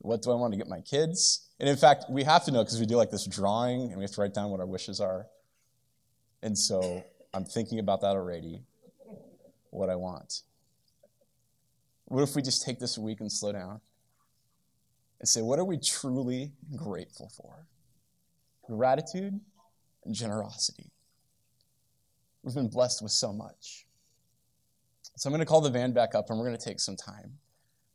What 0.00 0.20
do 0.20 0.32
I 0.32 0.34
want 0.34 0.52
to 0.52 0.58
get 0.58 0.68
my 0.68 0.82
kids? 0.82 1.48
And 1.58 1.66
in 1.66 1.76
fact, 1.76 2.04
we 2.10 2.24
have 2.24 2.44
to 2.44 2.50
know 2.50 2.62
because 2.62 2.78
we 2.78 2.84
do 2.84 2.96
like 2.96 3.10
this 3.10 3.24
drawing 3.24 3.84
and 3.84 3.96
we 3.96 4.04
have 4.04 4.12
to 4.12 4.20
write 4.20 4.34
down 4.34 4.50
what 4.50 4.60
our 4.60 4.66
wishes 4.66 5.00
are. 5.00 5.28
And 6.42 6.58
so 6.58 7.02
I'm 7.32 7.46
thinking 7.46 7.78
about 7.78 8.02
that 8.02 8.08
already, 8.08 8.60
what 9.70 9.88
I 9.88 9.96
want. 9.96 10.42
What 12.04 12.22
if 12.22 12.36
we 12.36 12.42
just 12.42 12.66
take 12.66 12.80
this 12.80 12.98
week 12.98 13.20
and 13.20 13.32
slow 13.32 13.52
down 13.52 13.80
and 15.22 15.28
say, 15.28 15.40
what 15.40 15.58
are 15.60 15.64
we 15.64 15.78
truly 15.78 16.52
grateful 16.76 17.30
for? 17.34 17.68
Gratitude 18.66 19.40
and 20.04 20.14
generosity. 20.14 20.90
We've 22.42 22.54
been 22.54 22.68
blessed 22.68 23.02
with 23.02 23.12
so 23.12 23.32
much. 23.32 23.86
So 25.16 25.28
I'm 25.28 25.32
going 25.32 25.38
to 25.38 25.46
call 25.46 25.60
the 25.60 25.70
van 25.70 25.92
back 25.92 26.16
up 26.16 26.28
and 26.28 26.38
we're 26.38 26.46
going 26.46 26.58
to 26.58 26.64
take 26.64 26.80
some 26.80 26.96
time 26.96 27.38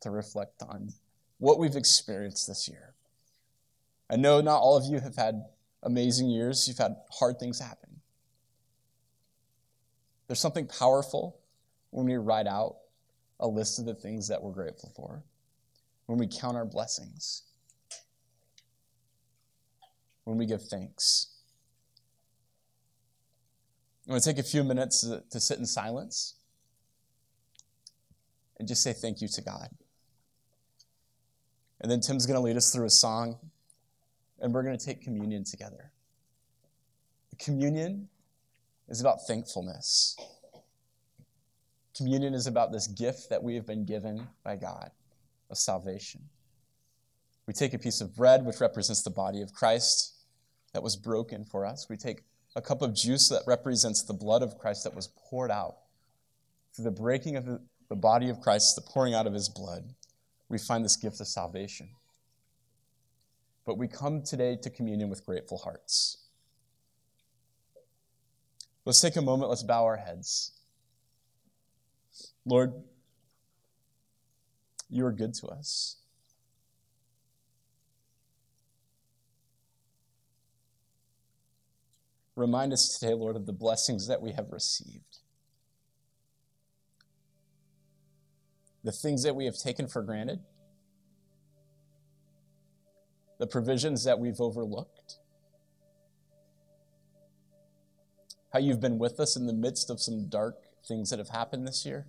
to 0.01 0.09
reflect 0.09 0.63
on 0.63 0.93
what 1.37 1.59
we've 1.59 1.75
experienced 1.75 2.47
this 2.47 2.69
year. 2.69 2.93
I 4.09 4.15
know 4.15 4.39
not 4.39 4.61
all 4.61 4.77
of 4.77 4.85
you 4.85 5.01
have 5.01 5.17
had 5.17 5.43
amazing 5.83 6.29
years, 6.29 6.65
you've 6.65 6.77
had 6.77 6.95
hard 7.11 7.39
things 7.39 7.59
happen. 7.59 7.99
There's 10.27 10.39
something 10.39 10.67
powerful 10.67 11.39
when 11.89 12.05
we 12.05 12.15
write 12.15 12.47
out 12.47 12.77
a 13.39 13.47
list 13.47 13.79
of 13.79 13.85
the 13.85 13.95
things 13.95 14.29
that 14.29 14.41
we're 14.41 14.53
grateful 14.53 14.93
for, 14.95 15.23
when 16.07 16.17
we 16.17 16.27
count 16.27 16.57
our 16.57 16.65
blessings, 16.65 17.43
when 20.23 20.37
we 20.37 20.45
give 20.45 20.63
thanks. 20.63 21.27
I'm 24.05 24.11
going 24.11 24.21
to 24.21 24.25
take 24.25 24.39
a 24.39 24.47
few 24.47 24.63
minutes 24.63 25.01
to, 25.01 25.21
to 25.29 25.39
sit 25.39 25.59
in 25.59 25.65
silence 25.65 26.35
and 28.57 28.67
just 28.67 28.81
say 28.81 28.93
thank 28.93 29.21
you 29.21 29.27
to 29.27 29.41
God. 29.41 29.67
And 31.81 31.91
then 31.91 31.99
Tim's 31.99 32.25
going 32.25 32.37
to 32.37 32.41
lead 32.41 32.55
us 32.55 32.73
through 32.73 32.85
a 32.85 32.89
song, 32.89 33.37
and 34.39 34.53
we're 34.53 34.63
going 34.63 34.77
to 34.77 34.83
take 34.83 35.01
communion 35.01 35.43
together. 35.43 35.91
Communion 37.37 38.07
is 38.87 39.01
about 39.01 39.27
thankfulness. 39.27 40.15
Communion 41.95 42.33
is 42.33 42.47
about 42.47 42.71
this 42.71 42.87
gift 42.87 43.29
that 43.29 43.43
we 43.43 43.55
have 43.55 43.67
been 43.67 43.85
given 43.85 44.27
by 44.43 44.55
God 44.55 44.91
of 45.49 45.57
salvation. 45.57 46.21
We 47.47 47.53
take 47.53 47.73
a 47.73 47.79
piece 47.79 48.01
of 48.01 48.15
bread, 48.15 48.45
which 48.45 48.59
represents 48.59 49.03
the 49.03 49.09
body 49.09 49.41
of 49.41 49.53
Christ 49.53 50.13
that 50.73 50.83
was 50.83 50.95
broken 50.95 51.45
for 51.45 51.65
us. 51.65 51.87
We 51.89 51.97
take 51.97 52.23
a 52.55 52.61
cup 52.61 52.81
of 52.81 52.93
juice 52.93 53.29
that 53.29 53.43
represents 53.47 54.03
the 54.03 54.13
blood 54.13 54.43
of 54.43 54.57
Christ 54.57 54.83
that 54.83 54.95
was 54.95 55.07
poured 55.29 55.51
out. 55.51 55.77
Through 56.75 56.85
the 56.85 56.91
breaking 56.91 57.35
of 57.35 57.45
the, 57.45 57.95
body 57.95 58.29
of 58.29 58.41
Christ, 58.41 58.75
the 58.75 58.81
pouring 58.81 59.13
out 59.13 59.27
of 59.27 59.33
his 59.33 59.47
blood, 59.49 59.93
we 60.49 60.57
find 60.57 60.83
this 60.83 60.95
gift 60.95 61.21
of 61.21 61.27
salvation. 61.27 61.89
But 63.65 63.77
we 63.77 63.87
come 63.87 64.21
today 64.21 64.57
to 64.61 64.69
communion 64.69 65.09
with 65.09 65.25
grateful 65.25 65.57
hearts. 65.57 66.25
Let's 68.85 69.01
take 69.01 69.17
a 69.17 69.21
moment, 69.21 69.49
let's 69.49 69.63
bow 69.63 69.83
our 69.83 69.97
heads. 69.97 70.51
Lord, 72.45 72.73
you 74.89 75.05
are 75.05 75.11
good 75.11 75.33
to 75.35 75.47
us. 75.47 75.97
Remind 82.35 82.71
us 82.71 82.97
today, 82.97 83.15
Lord, 83.15 83.35
of 83.35 83.47
the 83.47 83.51
blessings 83.51 84.07
that 84.07 84.21
we 84.21 84.31
have 84.33 84.51
received. 84.51 85.17
The 88.83 88.91
things 88.91 89.23
that 89.23 89.35
we 89.35 89.45
have 89.45 89.57
taken 89.57 89.87
for 89.87 90.03
granted, 90.03 90.39
the 93.39 93.47
provisions 93.47 94.03
that 94.03 94.19
we've 94.19 94.39
overlooked, 94.39 95.17
how 98.53 98.59
you've 98.59 98.79
been 98.79 98.99
with 98.99 99.19
us 99.19 99.35
in 99.35 99.47
the 99.47 99.53
midst 99.53 99.89
of 99.89 99.99
some 99.99 100.29
dark 100.29 100.57
things 100.87 101.09
that 101.09 101.19
have 101.19 101.29
happened 101.29 101.67
this 101.67 101.85
year. 101.85 102.05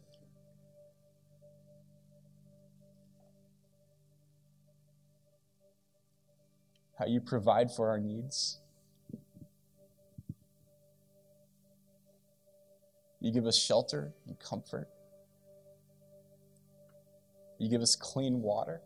How 6.99 7.07
you 7.07 7.21
provide 7.21 7.71
for 7.71 7.89
our 7.89 7.99
needs. 7.99 8.59
You 13.21 13.33
give 13.33 13.47
us 13.47 13.57
shelter 13.57 14.13
and 14.27 14.39
comfort. 14.39 14.89
You 17.59 17.69
give 17.69 17.83
us 17.83 17.97
clean 17.97 18.43
water, 18.43 18.81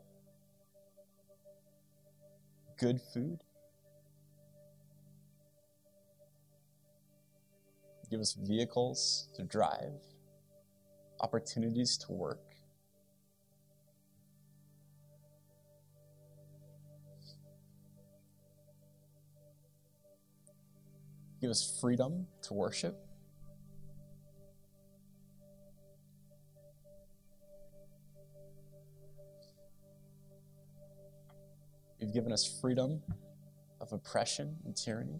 good 2.78 3.00
food. 3.12 3.44
You 8.02 8.10
give 8.10 8.20
us 8.20 8.32
vehicles 8.34 9.28
to 9.36 9.42
drive, 9.42 9.92
opportunities 11.20 11.98
to 11.98 12.12
work. 12.12 12.51
Give 21.42 21.50
us 21.50 21.76
freedom 21.80 22.28
to 22.42 22.54
worship. 22.54 23.04
You've 31.98 32.14
given 32.14 32.30
us 32.30 32.60
freedom 32.60 33.02
of 33.80 33.92
oppression 33.92 34.56
and 34.64 34.76
tyranny. 34.76 35.18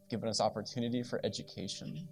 You've 0.00 0.10
given 0.10 0.28
us 0.28 0.40
opportunity 0.40 1.04
for 1.04 1.20
education. 1.22 2.08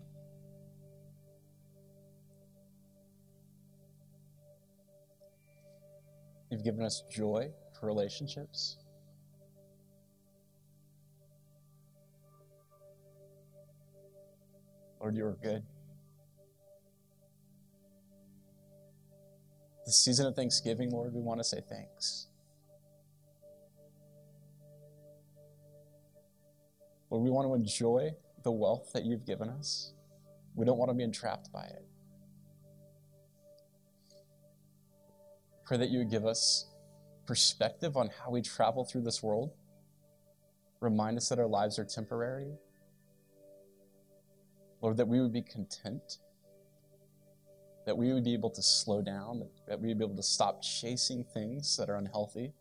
You've 6.52 6.62
given 6.62 6.84
us 6.84 7.02
joy 7.10 7.50
for 7.80 7.86
relationships. 7.86 8.76
Lord, 15.02 15.16
you 15.16 15.26
are 15.26 15.36
good. 15.42 15.64
The 19.84 19.90
season 19.90 20.28
of 20.28 20.36
Thanksgiving, 20.36 20.90
Lord, 20.90 21.12
we 21.12 21.20
want 21.20 21.40
to 21.40 21.44
say 21.44 21.60
thanks. 21.68 22.28
Lord, 27.10 27.24
we 27.24 27.30
want 27.30 27.48
to 27.48 27.54
enjoy 27.54 28.12
the 28.44 28.52
wealth 28.52 28.92
that 28.94 29.04
you've 29.04 29.26
given 29.26 29.48
us. 29.48 29.92
We 30.54 30.64
don't 30.64 30.78
want 30.78 30.90
to 30.90 30.94
be 30.94 31.02
entrapped 31.02 31.52
by 31.52 31.64
it. 31.64 31.84
Pray 35.66 35.78
that 35.78 35.88
you 35.88 35.98
would 35.98 36.10
give 36.10 36.26
us 36.26 36.66
perspective 37.26 37.96
on 37.96 38.08
how 38.22 38.30
we 38.30 38.40
travel 38.40 38.84
through 38.84 39.02
this 39.02 39.20
world. 39.20 39.50
Remind 40.80 41.16
us 41.16 41.28
that 41.30 41.40
our 41.40 41.48
lives 41.48 41.76
are 41.80 41.84
temporary. 41.84 42.52
Lord, 44.82 44.98
that 44.98 45.08
we 45.08 45.20
would 45.20 45.32
be 45.32 45.42
content 45.42 46.18
that 47.84 47.96
we 47.96 48.12
would 48.12 48.24
be 48.24 48.32
able 48.32 48.50
to 48.50 48.62
slow 48.62 49.02
down, 49.02 49.42
that 49.66 49.80
we 49.80 49.88
would 49.88 49.98
be 49.98 50.04
able 50.04 50.16
to 50.16 50.22
stop 50.22 50.62
chasing 50.62 51.24
things 51.34 51.76
that 51.76 51.90
are 51.90 51.96
unhealthy, 51.96 52.52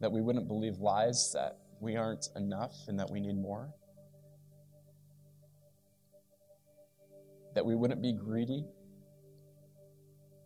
that 0.00 0.10
we 0.10 0.20
wouldn't 0.20 0.46
believe 0.46 0.78
lies 0.78 1.32
that 1.32 1.58
we 1.80 1.96
aren't 1.96 2.28
enough 2.36 2.74
and 2.88 2.98
that 2.98 3.10
we 3.10 3.20
need 3.20 3.36
more, 3.36 3.72
that 7.54 7.64
we 7.64 7.74
wouldn't 7.74 8.00
be 8.00 8.12
greedy, 8.12 8.64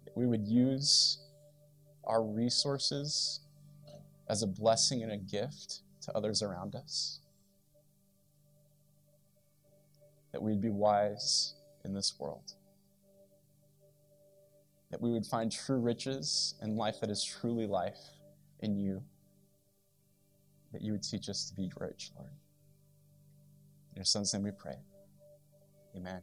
that 0.05 0.17
we 0.17 0.27
would 0.27 0.47
use 0.47 1.19
our 2.05 2.25
resources 2.25 3.41
as 4.29 4.43
a 4.43 4.47
blessing 4.47 5.03
and 5.03 5.13
a 5.13 5.19
gift 5.19 5.83
to 6.01 6.13
others 6.17 6.43
around 6.43 6.75
us, 6.75 7.21
that 10.33 10.43
we'd 10.43 10.61
be 10.61 10.71
wise 10.71 11.55
in 11.85 11.95
this 11.95 12.15
world 12.19 12.55
that 14.91 15.01
we 15.01 15.13
would 15.13 15.25
find 15.25 15.51
true 15.51 15.79
riches 15.79 16.55
and 16.61 16.77
life 16.77 17.01
that 17.01 17.11
is 17.11 17.25
truly 17.25 17.67
life 17.67 17.99
in 18.61 18.77
you. 18.77 19.03
That 20.73 20.83
you 20.83 20.93
would 20.93 21.03
teach 21.03 21.29
us 21.29 21.49
to 21.49 21.55
be 21.55 21.71
rich, 21.79 22.11
Lord. 22.17 22.31
In 23.91 23.97
your 23.97 24.05
son's 24.05 24.33
name 24.35 24.43
we 24.43 24.51
pray. 24.51 24.77
Amen. 25.97 26.21